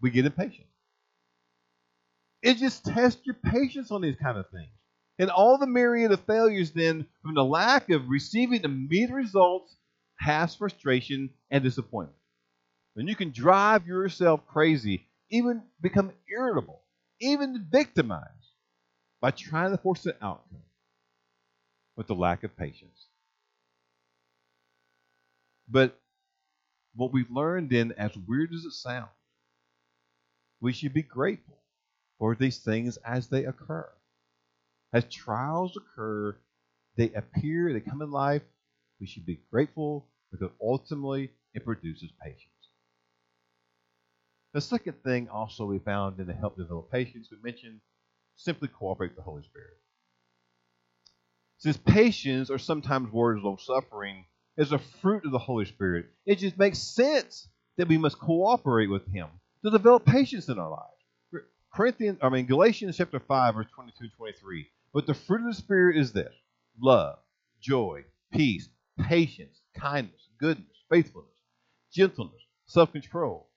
we 0.00 0.10
get 0.10 0.24
impatient. 0.24 0.66
It 2.40 2.56
just 2.56 2.86
tests 2.86 3.20
your 3.26 3.34
patience 3.34 3.90
on 3.90 4.00
these 4.00 4.16
kind 4.16 4.38
of 4.38 4.48
things. 4.48 4.70
And 5.18 5.28
all 5.28 5.58
the 5.58 5.66
myriad 5.66 6.10
of 6.10 6.20
failures 6.20 6.70
then 6.70 7.04
from 7.20 7.34
the 7.34 7.44
lack 7.44 7.90
of 7.90 8.08
receiving 8.08 8.64
immediate 8.64 9.10
results 9.10 9.76
has 10.16 10.54
frustration 10.54 11.28
and 11.50 11.62
disappointment. 11.62 12.16
And 12.96 13.10
you 13.10 13.14
can 13.14 13.30
drive 13.30 13.86
yourself 13.86 14.46
crazy, 14.46 15.06
even 15.28 15.64
become 15.82 16.12
irritable, 16.32 16.80
even 17.20 17.66
victimized 17.70 18.24
by 19.20 19.32
trying 19.32 19.72
to 19.72 19.76
force 19.76 20.06
an 20.06 20.14
outcome 20.22 20.62
with 21.98 22.06
the 22.06 22.14
lack 22.14 22.44
of 22.44 22.56
patience. 22.56 23.08
But 25.68 26.00
what 26.94 27.12
we've 27.12 27.30
learned 27.30 27.70
then, 27.70 27.92
as 27.98 28.16
weird 28.16 28.54
as 28.54 28.64
it 28.64 28.72
sounds, 28.72 29.08
we 30.60 30.72
should 30.72 30.94
be 30.94 31.02
grateful 31.02 31.58
for 32.18 32.36
these 32.36 32.58
things 32.58 32.98
as 32.98 33.28
they 33.28 33.44
occur. 33.44 33.88
As 34.92 35.04
trials 35.06 35.76
occur, 35.76 36.36
they 36.96 37.12
appear, 37.12 37.72
they 37.72 37.80
come 37.80 38.00
in 38.00 38.10
life, 38.12 38.42
We 39.00 39.06
should 39.06 39.26
be 39.26 39.40
grateful 39.50 40.06
because 40.30 40.50
ultimately 40.62 41.32
it 41.54 41.64
produces 41.64 42.10
patience. 42.22 42.44
The 44.54 44.60
second 44.60 45.02
thing 45.04 45.28
also 45.28 45.66
we 45.66 45.80
found 45.80 46.20
in 46.20 46.28
the 46.28 46.32
help 46.32 46.56
develop 46.56 46.90
patience, 46.92 47.28
we 47.30 47.38
mentioned 47.42 47.80
simply 48.36 48.68
cooperate 48.68 49.08
with 49.08 49.16
the 49.16 49.22
Holy 49.22 49.42
Spirit. 49.42 49.78
Since 51.58 51.76
patience 51.76 52.50
or 52.50 52.58
sometimes 52.58 53.12
words 53.12 53.42
long 53.42 53.58
suffering 53.58 54.24
is 54.56 54.72
a 54.72 54.78
fruit 54.78 55.24
of 55.24 55.32
the 55.32 55.38
Holy 55.38 55.64
Spirit, 55.64 56.06
it 56.24 56.36
just 56.36 56.56
makes 56.56 56.78
sense 56.78 57.48
that 57.76 57.88
we 57.88 57.98
must 57.98 58.18
cooperate 58.18 58.88
with 58.88 59.06
Him 59.12 59.28
to 59.64 59.70
develop 59.70 60.04
patience 60.04 60.48
in 60.48 60.58
our 60.58 60.70
lives. 60.70 61.44
Corinthians, 61.72 62.18
I 62.22 62.28
mean 62.28 62.46
Galatians 62.46 62.96
chapter 62.96 63.18
5, 63.20 63.54
verse 63.54 63.66
22 63.74 64.04
and 64.04 64.12
23. 64.16 64.68
But 64.92 65.06
the 65.06 65.14
fruit 65.14 65.40
of 65.40 65.48
the 65.48 65.54
Spirit 65.54 65.96
is 65.96 66.12
this 66.12 66.32
love, 66.80 67.18
joy, 67.60 68.04
peace, 68.32 68.68
patience, 69.00 69.60
kindness, 69.74 70.28
goodness, 70.38 70.76
faithfulness, 70.88 71.34
gentleness, 71.92 72.42
self 72.66 72.92
control. 72.92 73.48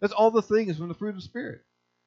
That's 0.00 0.12
all 0.12 0.30
the 0.30 0.42
things 0.42 0.76
from 0.76 0.88
the 0.88 0.94
fruit 0.94 1.10
of 1.10 1.16
the 1.16 1.22
Spirit. 1.22 1.62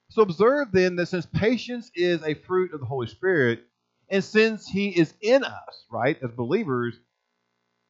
So 0.09 0.21
observe 0.21 0.71
then 0.71 0.95
that 0.97 1.07
since 1.07 1.25
patience 1.25 1.91
is 1.95 2.21
a 2.23 2.33
fruit 2.33 2.73
of 2.73 2.79
the 2.79 2.85
Holy 2.85 3.07
Spirit, 3.07 3.63
and 4.09 4.23
since 4.23 4.67
He 4.67 4.89
is 4.89 5.13
in 5.21 5.43
us, 5.43 5.85
right, 5.91 6.17
as 6.23 6.31
believers, 6.31 6.95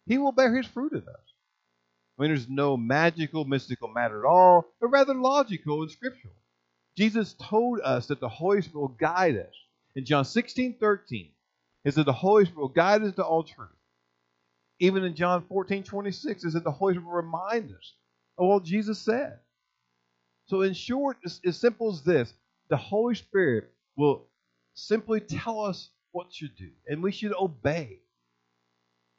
He 0.06 0.18
will 0.18 0.32
bear 0.32 0.56
His 0.56 0.66
fruit 0.66 0.94
in 0.94 1.00
us. 1.00 1.28
I 2.18 2.22
mean, 2.22 2.32
there's 2.32 2.50
no 2.50 2.78
magical, 2.78 3.46
mystical 3.46 3.90
matter 3.90 4.26
at 4.26 4.30
all, 4.30 4.66
but 4.82 4.88
rather 4.88 5.14
logical 5.14 5.84
and 5.84 5.92
scriptural. 5.92 6.34
Jesus 6.98 7.36
told 7.40 7.80
us 7.82 8.08
that 8.08 8.20
the 8.20 8.30
Holy 8.30 8.62
Spirit 8.62 8.82
will 8.82 8.88
guide 8.88 9.38
us. 9.38 9.54
In 9.96 10.04
John 10.04 10.26
16, 10.26 10.78
13, 10.80 11.30
it 11.86 11.94
said 11.94 12.06
the 12.06 12.14
Holy 12.14 12.46
Spirit 12.46 12.62
will 12.62 12.70
guide 12.70 13.04
us 13.04 13.14
to 13.16 13.24
all 13.24 13.44
truth. 13.44 13.70
Even 14.80 15.04
in 15.04 15.16
John 15.16 15.44
14, 15.48 15.84
26, 15.84 16.44
it 16.44 16.52
said 16.52 16.64
the 16.64 16.72
Holy 16.72 16.94
Spirit 16.94 17.06
will 17.06 17.14
remind 17.14 17.72
us 17.72 17.94
of 18.38 18.48
what 18.48 18.64
Jesus 18.64 19.00
said. 19.00 19.40
So, 20.48 20.62
in 20.62 20.74
short, 20.74 21.18
as 21.24 21.58
simple 21.58 21.92
as 21.92 22.02
this 22.02 22.34
the 22.70 22.78
Holy 22.78 23.16
Spirit 23.16 23.72
will 23.96 24.26
simply 24.74 25.20
tell 25.20 25.62
us 25.62 25.90
what 26.12 26.32
to 26.32 26.48
do, 26.48 26.70
and 26.88 27.04
we 27.04 27.12
should 27.12 27.34
obey. 27.34 28.00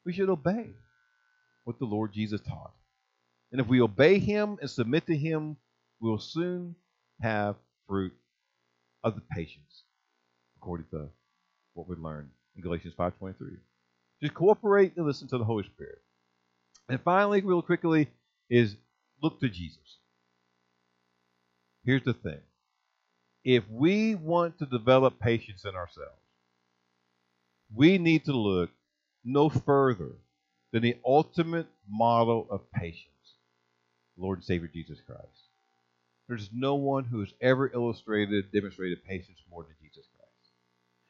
We 0.05 0.13
should 0.13 0.29
obey 0.29 0.71
what 1.63 1.79
the 1.79 1.85
Lord 1.85 2.13
Jesus 2.13 2.41
taught. 2.41 2.73
And 3.51 3.61
if 3.61 3.67
we 3.67 3.81
obey 3.81 4.19
Him 4.19 4.57
and 4.61 4.69
submit 4.69 5.07
to 5.07 5.15
Him, 5.15 5.57
we 5.99 6.09
will 6.09 6.19
soon 6.19 6.75
have 7.21 7.55
fruit 7.87 8.13
of 9.03 9.15
the 9.15 9.21
patience, 9.21 9.83
according 10.57 10.87
to 10.91 11.09
what 11.73 11.87
we 11.87 11.95
learned 11.95 12.29
in 12.55 12.61
Galatians 12.61 12.93
5.23. 12.97 13.57
Just 14.21 14.33
cooperate 14.33 14.97
and 14.97 15.05
listen 15.05 15.27
to 15.29 15.37
the 15.37 15.43
Holy 15.43 15.63
Spirit. 15.63 15.99
And 16.89 16.99
finally, 17.01 17.41
real 17.41 17.61
quickly, 17.61 18.09
is 18.49 18.75
look 19.21 19.39
to 19.39 19.49
Jesus. 19.49 19.97
Here's 21.85 22.03
the 22.03 22.13
thing. 22.13 22.39
If 23.43 23.63
we 23.69 24.15
want 24.15 24.59
to 24.59 24.65
develop 24.65 25.19
patience 25.19 25.63
in 25.65 25.75
ourselves, 25.75 26.19
we 27.73 27.97
need 27.97 28.25
to 28.25 28.33
look 28.33 28.69
no 29.23 29.49
further 29.49 30.11
than 30.71 30.83
the 30.83 30.97
ultimate 31.05 31.67
model 31.89 32.47
of 32.49 32.71
patience, 32.71 33.05
Lord 34.17 34.39
and 34.39 34.45
Savior 34.45 34.69
Jesus 34.71 34.99
Christ. 35.05 35.49
There's 36.27 36.49
no 36.53 36.75
one 36.75 37.05
who 37.05 37.21
has 37.21 37.33
ever 37.41 37.71
illustrated, 37.73 38.51
demonstrated 38.51 39.03
patience 39.03 39.39
more 39.49 39.63
than 39.63 39.73
Jesus 39.81 40.05
Christ. 40.15 40.53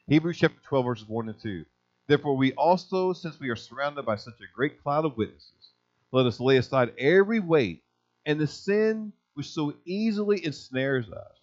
Hebrews 0.08 0.38
chapter 0.38 0.60
12, 0.64 0.86
verses 0.86 1.10
1 1.10 1.30
and 1.30 1.42
2. 1.42 1.66
Therefore, 2.08 2.38
we 2.38 2.54
also, 2.54 3.14
since 3.14 3.40
we 3.40 3.50
are 3.50 3.56
surrounded 3.56 4.06
by 4.06 4.16
such 4.16 4.40
a 4.40 4.56
great 4.56 4.82
cloud 4.82 5.06
of 5.06 5.18
witnesses, 5.18 5.72
let 6.12 6.26
us 6.26 6.40
lay 6.40 6.58
aside 6.58 6.94
every 6.98 7.40
weight 7.40 7.84
and 8.26 8.40
the 8.40 8.48
sin 8.48 9.14
which 9.34 9.48
so 9.48 9.74
easily 9.86 10.44
ensnares 10.44 11.10
us. 11.12 11.39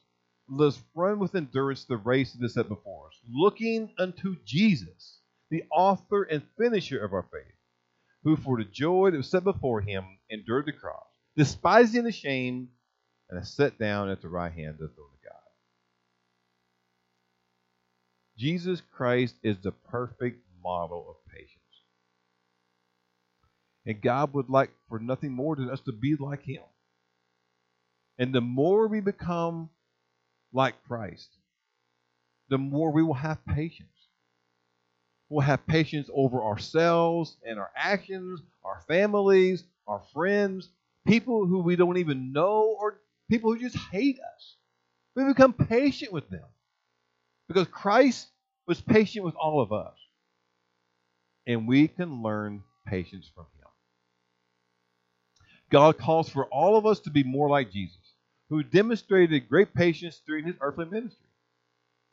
Let 0.48 0.68
us 0.68 0.80
run 0.94 1.18
with 1.18 1.34
endurance 1.34 1.84
the 1.84 1.96
race 1.96 2.32
that 2.32 2.44
is 2.44 2.54
set 2.54 2.68
before 2.68 3.08
us, 3.08 3.18
looking 3.28 3.90
unto 3.98 4.36
Jesus, 4.44 5.18
the 5.50 5.64
author 5.72 6.22
and 6.22 6.42
finisher 6.56 7.04
of 7.04 7.12
our 7.12 7.24
faith, 7.32 7.54
who 8.22 8.36
for 8.36 8.56
the 8.56 8.64
joy 8.64 9.10
that 9.10 9.16
was 9.16 9.30
set 9.30 9.44
before 9.44 9.80
him 9.80 10.04
endured 10.30 10.66
the 10.66 10.72
cross, 10.72 11.06
despising 11.36 12.04
the 12.04 12.12
shame, 12.12 12.68
and 13.28 13.40
is 13.40 13.52
set 13.52 13.78
down 13.78 14.08
at 14.08 14.22
the 14.22 14.28
right 14.28 14.52
hand 14.52 14.74
of 14.74 14.78
the 14.78 14.88
throne 14.88 15.08
of 15.12 15.22
God. 15.24 15.32
Jesus 18.38 18.82
Christ 18.92 19.34
is 19.42 19.56
the 19.62 19.72
perfect 19.72 20.44
model 20.62 21.06
of 21.08 21.32
patience. 21.32 21.50
And 23.84 24.00
God 24.00 24.32
would 24.34 24.48
like 24.48 24.70
for 24.88 24.98
nothing 24.98 25.32
more 25.32 25.56
than 25.56 25.70
us 25.70 25.80
to 25.82 25.92
be 25.92 26.16
like 26.16 26.42
him. 26.42 26.62
And 28.18 28.32
the 28.32 28.40
more 28.40 28.86
we 28.88 29.00
become 29.00 29.70
like 30.56 30.74
Christ, 30.88 31.28
the 32.48 32.56
more 32.58 32.90
we 32.90 33.02
will 33.02 33.14
have 33.14 33.44
patience. 33.46 33.88
We'll 35.28 35.42
have 35.42 35.66
patience 35.66 36.08
over 36.14 36.42
ourselves 36.42 37.36
and 37.46 37.58
our 37.58 37.70
actions, 37.76 38.40
our 38.64 38.80
families, 38.88 39.64
our 39.86 40.02
friends, 40.14 40.70
people 41.06 41.46
who 41.46 41.58
we 41.58 41.76
don't 41.76 41.98
even 41.98 42.32
know, 42.32 42.74
or 42.80 42.98
people 43.30 43.52
who 43.52 43.60
just 43.60 43.76
hate 43.76 44.18
us. 44.18 44.56
We 45.14 45.24
become 45.24 45.52
patient 45.52 46.12
with 46.12 46.28
them 46.30 46.46
because 47.48 47.66
Christ 47.68 48.26
was 48.66 48.80
patient 48.80 49.24
with 49.24 49.34
all 49.34 49.60
of 49.60 49.72
us. 49.72 49.94
And 51.46 51.68
we 51.68 51.86
can 51.88 52.22
learn 52.22 52.62
patience 52.86 53.30
from 53.34 53.44
him. 53.58 53.68
God 55.70 55.98
calls 55.98 56.28
for 56.28 56.46
all 56.46 56.76
of 56.76 56.86
us 56.86 57.00
to 57.00 57.10
be 57.10 57.24
more 57.24 57.48
like 57.50 57.70
Jesus 57.70 58.05
who 58.48 58.62
demonstrated 58.62 59.48
great 59.48 59.74
patience 59.74 60.20
during 60.26 60.44
his 60.46 60.56
earthly 60.60 60.84
ministry. 60.84 61.26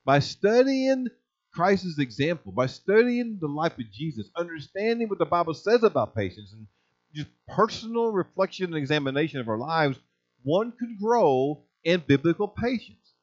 By 0.06 0.20
studying 0.20 1.08
Christ's 1.54 2.00
example, 2.00 2.52
by 2.52 2.66
studying 2.66 3.38
the 3.40 3.48
life 3.48 3.78
of 3.78 3.92
Jesus, 3.92 4.30
understanding 4.36 5.08
what 5.08 5.20
the 5.20 5.26
Bible 5.26 5.54
says 5.54 5.84
about 5.84 6.16
patience, 6.16 6.52
and 6.52 6.68
just 7.14 7.30
personal 7.48 8.12
reflection 8.12 8.66
and 8.66 8.76
examination 8.76 9.40
of 9.40 9.48
our 9.48 9.58
lives, 9.58 10.00
one 10.42 10.72
could 10.72 11.00
grow 11.00 11.64
in 11.84 12.04
biblical 12.06 12.48
patience. 12.48 13.14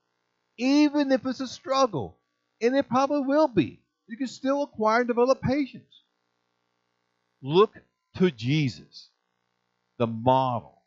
Even 0.56 1.10
if 1.10 1.26
it's 1.26 1.40
a 1.40 1.48
struggle, 1.48 2.18
and 2.60 2.76
it 2.76 2.88
probably 2.88 3.22
will 3.22 3.48
be, 3.48 3.80
you 4.06 4.16
can 4.16 4.28
still 4.28 4.62
acquire 4.62 5.00
and 5.00 5.08
develop 5.08 5.40
patience. 5.42 6.02
Look 7.42 7.74
to 8.16 8.30
Jesus, 8.30 9.08
the 9.98 10.06
model 10.06 10.79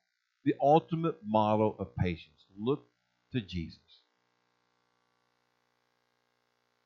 the 0.43 0.55
ultimate 0.61 1.15
model 1.25 1.75
of 1.79 1.95
patience. 1.95 2.45
Look 2.57 2.85
to 3.31 3.41
Jesus. 3.41 3.79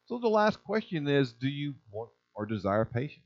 So 0.05 0.19
the 0.19 0.29
last 0.29 0.63
question 0.63 1.07
is 1.07 1.33
do 1.33 1.49
you 1.49 1.75
want 1.91 2.09
or 2.33 2.45
desire 2.45 2.85
patience? 2.85 3.23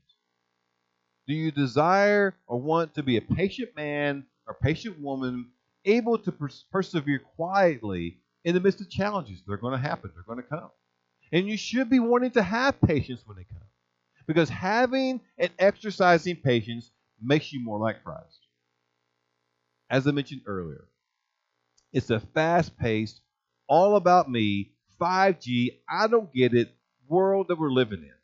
Do 1.28 1.34
you 1.34 1.52
desire 1.52 2.34
or 2.46 2.60
want 2.60 2.94
to 2.94 3.02
be 3.02 3.16
a 3.16 3.22
patient 3.22 3.76
man 3.76 4.24
or 4.46 4.54
patient 4.54 5.00
woman 5.00 5.50
able 5.84 6.18
to 6.18 6.32
pers- 6.32 6.64
persevere 6.72 7.20
quietly 7.36 8.18
in 8.44 8.54
the 8.54 8.60
midst 8.60 8.80
of 8.80 8.90
challenges? 8.90 9.42
They're 9.46 9.56
going 9.56 9.80
to 9.80 9.88
happen, 9.88 10.10
they're 10.14 10.24
going 10.24 10.42
to 10.42 10.48
come. 10.48 10.70
And 11.30 11.48
you 11.48 11.56
should 11.56 11.88
be 11.88 12.00
wanting 12.00 12.32
to 12.32 12.42
have 12.42 12.80
patience 12.80 13.22
when 13.24 13.36
they 13.36 13.44
come. 13.44 13.62
Because 14.26 14.48
having 14.48 15.20
and 15.38 15.50
exercising 15.58 16.36
patience 16.36 16.90
makes 17.22 17.52
you 17.52 17.60
more 17.60 17.78
like 17.78 18.02
Christ 18.02 18.41
as 19.92 20.08
I 20.08 20.12
mentioned 20.12 20.42
earlier. 20.46 20.88
It's 21.92 22.10
a 22.10 22.20
fast 22.20 22.76
paced, 22.76 23.22
all 23.68 23.96
about 23.96 24.30
me, 24.30 24.74
5G, 24.98 25.80
I 25.88 26.06
don't 26.06 26.32
get 26.34 26.54
it 26.54 26.74
world 27.08 27.48
that 27.48 27.58
we're 27.58 27.72
living 27.72 28.02
in. 28.02 28.14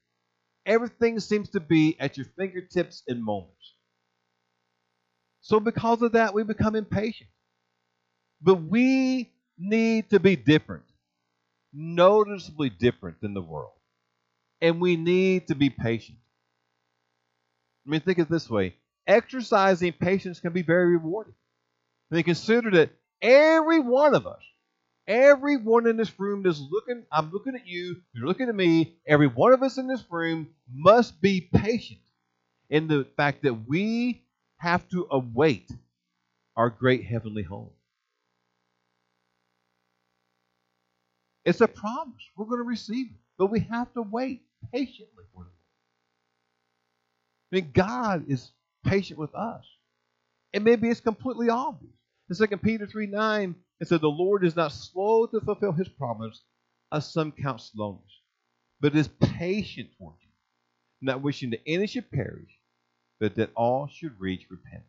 Everything 0.66 1.20
seems 1.20 1.50
to 1.50 1.60
be 1.60 1.98
at 2.00 2.16
your 2.16 2.26
fingertips 2.38 3.02
in 3.08 3.22
moments. 3.22 3.74
So, 5.40 5.58
because 5.60 6.02
of 6.02 6.12
that, 6.12 6.32
we 6.34 6.44
become 6.44 6.76
impatient. 6.76 7.30
But 8.40 8.56
we 8.56 9.32
need 9.56 10.10
to 10.10 10.20
be 10.20 10.36
different, 10.36 10.84
noticeably 11.72 12.70
different 12.70 13.20
than 13.20 13.34
the 13.34 13.42
world. 13.42 13.74
And 14.62 14.80
we 14.80 14.96
need 14.96 15.48
to 15.48 15.56
be 15.56 15.70
patient. 15.70 16.18
I 17.86 17.90
mean, 17.90 18.00
think 18.00 18.18
of 18.18 18.26
it 18.28 18.30
this 18.30 18.48
way 18.50 18.76
exercising 19.06 19.92
patience 19.94 20.38
can 20.40 20.52
be 20.52 20.62
very 20.62 20.96
rewarding. 20.96 21.34
And 22.11 22.18
they 22.18 22.22
consider 22.22 22.70
that 22.72 22.90
every 23.20 23.80
one 23.80 24.14
of 24.14 24.26
us, 24.26 24.42
everyone 25.06 25.86
in 25.86 25.96
this 25.96 26.18
room 26.18 26.42
that's 26.42 26.61
looking, 26.61 27.04
I'm 27.12 27.30
looking 27.32 27.54
at 27.54 27.66
you, 27.66 27.96
you're 28.12 28.26
looking 28.26 28.48
at 28.48 28.54
me, 28.54 28.96
every 29.06 29.26
one 29.26 29.52
of 29.52 29.62
us 29.62 29.78
in 29.78 29.88
this 29.88 30.04
room 30.11 30.48
must 30.72 31.20
be 31.20 31.40
patient 31.40 32.00
in 32.70 32.88
the 32.88 33.06
fact 33.16 33.42
that 33.42 33.68
we 33.68 34.22
have 34.59 34.88
to 34.90 35.06
await 35.11 35.70
our 36.56 36.70
great 36.70 37.04
heavenly 37.04 37.42
home. 37.42 37.70
It's 41.44 41.61
a 41.61 41.68
promise. 41.68 42.22
We're 42.36 42.46
going 42.46 42.59
to 42.59 42.64
receive 42.64 43.06
it. 43.06 43.16
But 43.38 43.46
we 43.46 43.61
have 43.61 43.92
to 43.94 44.02
wait 44.02 44.42
patiently 44.72 45.24
for 45.32 45.42
Lord. 45.44 45.52
I 47.52 47.56
mean, 47.56 47.70
God 47.72 48.24
is 48.28 48.50
patient 48.84 49.18
with 49.18 49.34
us. 49.34 49.64
And 50.52 50.64
maybe 50.64 50.88
it's 50.88 51.00
completely 51.00 51.48
obvious. 51.48 51.92
In 52.30 52.36
2 52.36 52.46
Peter 52.58 52.86
3 52.86 53.06
9, 53.06 53.54
it 53.80 53.88
said, 53.88 54.00
The 54.00 54.08
Lord 54.08 54.44
is 54.44 54.56
not 54.56 54.72
slow 54.72 55.26
to 55.26 55.40
fulfill 55.40 55.72
his 55.72 55.88
promise, 55.88 56.42
as 56.92 57.10
some 57.12 57.32
count 57.32 57.60
slowness, 57.60 58.22
but 58.80 58.96
is 58.96 59.08
patient 59.20 59.90
toward 59.96 60.16
you, 60.20 60.28
not 61.00 61.22
wishing 61.22 61.50
that 61.50 61.62
any 61.66 61.86
should 61.86 62.10
perish, 62.10 62.50
but 63.20 63.34
that 63.36 63.50
all 63.56 63.88
should 63.88 64.18
reach 64.20 64.46
repentance. 64.50 64.84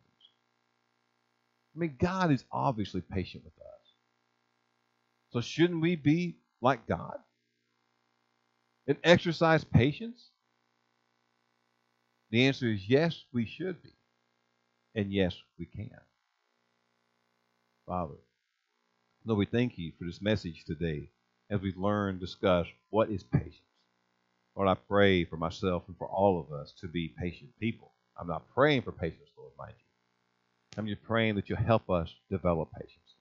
I 1.74 1.78
mean, 1.78 1.96
God 1.98 2.32
is 2.32 2.44
obviously 2.52 3.00
patient 3.00 3.44
with 3.44 3.54
us. 3.58 3.66
So 5.32 5.40
shouldn't 5.40 5.80
we 5.80 5.96
be 5.96 6.36
like 6.60 6.86
God 6.86 7.18
and 8.86 8.98
exercise 9.04 9.64
patience? 9.64 10.30
The 12.30 12.46
answer 12.46 12.68
is 12.68 12.88
yes, 12.88 13.24
we 13.32 13.46
should 13.46 13.82
be. 13.82 13.90
And 14.94 15.12
yes, 15.12 15.36
we 15.58 15.66
can. 15.66 15.90
Father, 17.90 18.14
Lord, 19.24 19.40
we 19.40 19.46
thank 19.46 19.76
you 19.76 19.90
for 19.98 20.04
this 20.04 20.22
message 20.22 20.62
today 20.64 21.10
as 21.50 21.60
we 21.60 21.74
learn, 21.76 22.20
discuss 22.20 22.68
what 22.90 23.10
is 23.10 23.24
patience. 23.24 23.56
Lord, 24.54 24.68
I 24.68 24.74
pray 24.74 25.24
for 25.24 25.36
myself 25.36 25.82
and 25.88 25.98
for 25.98 26.06
all 26.06 26.38
of 26.38 26.52
us 26.52 26.72
to 26.82 26.86
be 26.86 27.12
patient 27.20 27.50
people. 27.58 27.90
I'm 28.16 28.28
not 28.28 28.48
praying 28.54 28.82
for 28.82 28.92
patience, 28.92 29.30
Lord, 29.36 29.50
mind 29.58 29.74
you. 29.76 30.78
I'm 30.78 30.86
just 30.86 31.02
praying 31.02 31.34
that 31.34 31.48
you'll 31.48 31.58
help 31.58 31.90
us 31.90 32.14
develop 32.30 32.70
patience, 32.74 33.16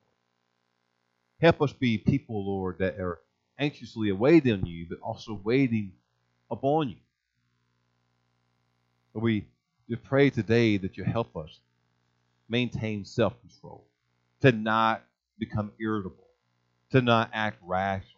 Lord. 1.41 1.53
Help 1.55 1.63
us 1.63 1.73
be 1.73 1.97
people, 1.97 2.45
Lord, 2.45 2.77
that 2.77 2.99
are 2.99 3.21
anxiously 3.57 4.09
awaiting 4.09 4.67
you, 4.67 4.85
but 4.87 4.99
also 4.99 5.41
waiting 5.43 5.93
upon 6.51 6.89
you. 6.89 6.97
We 9.15 9.47
just 9.89 10.03
pray 10.03 10.29
today 10.29 10.77
that 10.77 10.95
you 10.95 11.05
help 11.05 11.35
us 11.35 11.59
maintain 12.47 13.03
self 13.03 13.33
control, 13.41 13.88
to 14.41 14.51
not 14.51 15.03
become 15.37 15.71
irritable, 15.79 16.27
to 16.91 17.01
not 17.01 17.29
act 17.33 17.57
rashly. 17.65 18.15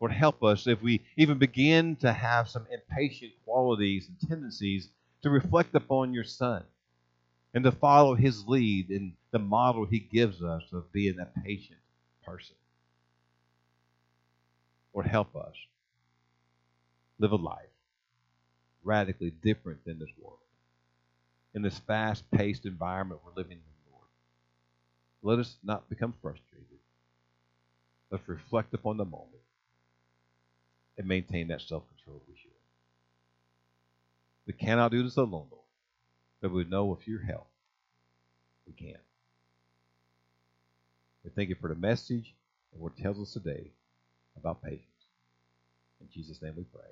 Lord, 0.00 0.12
help 0.12 0.42
us 0.42 0.66
if 0.66 0.80
we 0.80 1.02
even 1.16 1.38
begin 1.38 1.96
to 1.96 2.12
have 2.12 2.48
some 2.48 2.66
impatient 2.72 3.32
qualities 3.44 4.08
and 4.08 4.28
tendencies 4.28 4.88
to 5.22 5.30
reflect 5.30 5.74
upon 5.74 6.14
your 6.14 6.24
Son 6.24 6.64
and 7.52 7.64
to 7.64 7.72
follow 7.72 8.14
his 8.14 8.46
lead 8.46 8.90
in 8.90 9.12
the 9.30 9.38
model 9.38 9.84
he 9.84 9.98
gives 9.98 10.42
us 10.42 10.62
of 10.72 10.90
being 10.92 11.18
a 11.18 11.26
patient 11.42 11.78
person. 12.24 12.56
Lord, 14.94 15.06
help 15.06 15.36
us 15.36 15.54
live 17.18 17.32
a 17.32 17.36
life 17.36 17.66
radically 18.82 19.30
different 19.30 19.84
than 19.84 19.98
this 19.98 20.08
world. 20.20 20.38
In 21.54 21.62
this 21.62 21.78
fast 21.80 22.28
paced 22.30 22.64
environment 22.64 23.20
we're 23.24 23.34
living 23.34 23.58
in, 23.58 23.69
let 25.22 25.38
us 25.38 25.56
not 25.62 25.88
become 25.88 26.14
frustrated. 26.22 26.66
Let's 28.10 28.28
reflect 28.28 28.74
upon 28.74 28.96
the 28.96 29.04
moment 29.04 29.28
and 30.98 31.06
maintain 31.06 31.48
that 31.48 31.62
self 31.62 31.84
control 31.88 32.22
we 32.28 32.34
should. 32.34 32.50
We 34.46 34.52
cannot 34.52 34.90
do 34.90 35.02
this 35.02 35.16
alone, 35.16 35.46
Lord, 35.50 35.64
but 36.40 36.52
we 36.52 36.64
know 36.64 36.86
with 36.86 37.06
your 37.06 37.20
help 37.20 37.48
we 38.66 38.72
can. 38.72 38.98
We 41.24 41.30
thank 41.30 41.50
you 41.50 41.56
for 41.60 41.68
the 41.68 41.74
message 41.74 42.34
and 42.72 42.80
what 42.80 42.92
it 42.96 43.02
tells 43.02 43.20
us 43.20 43.32
today 43.32 43.70
about 44.36 44.62
patience. 44.62 44.84
In 46.00 46.08
Jesus' 46.12 46.40
name 46.42 46.54
we 46.56 46.64
pray. 46.64 46.90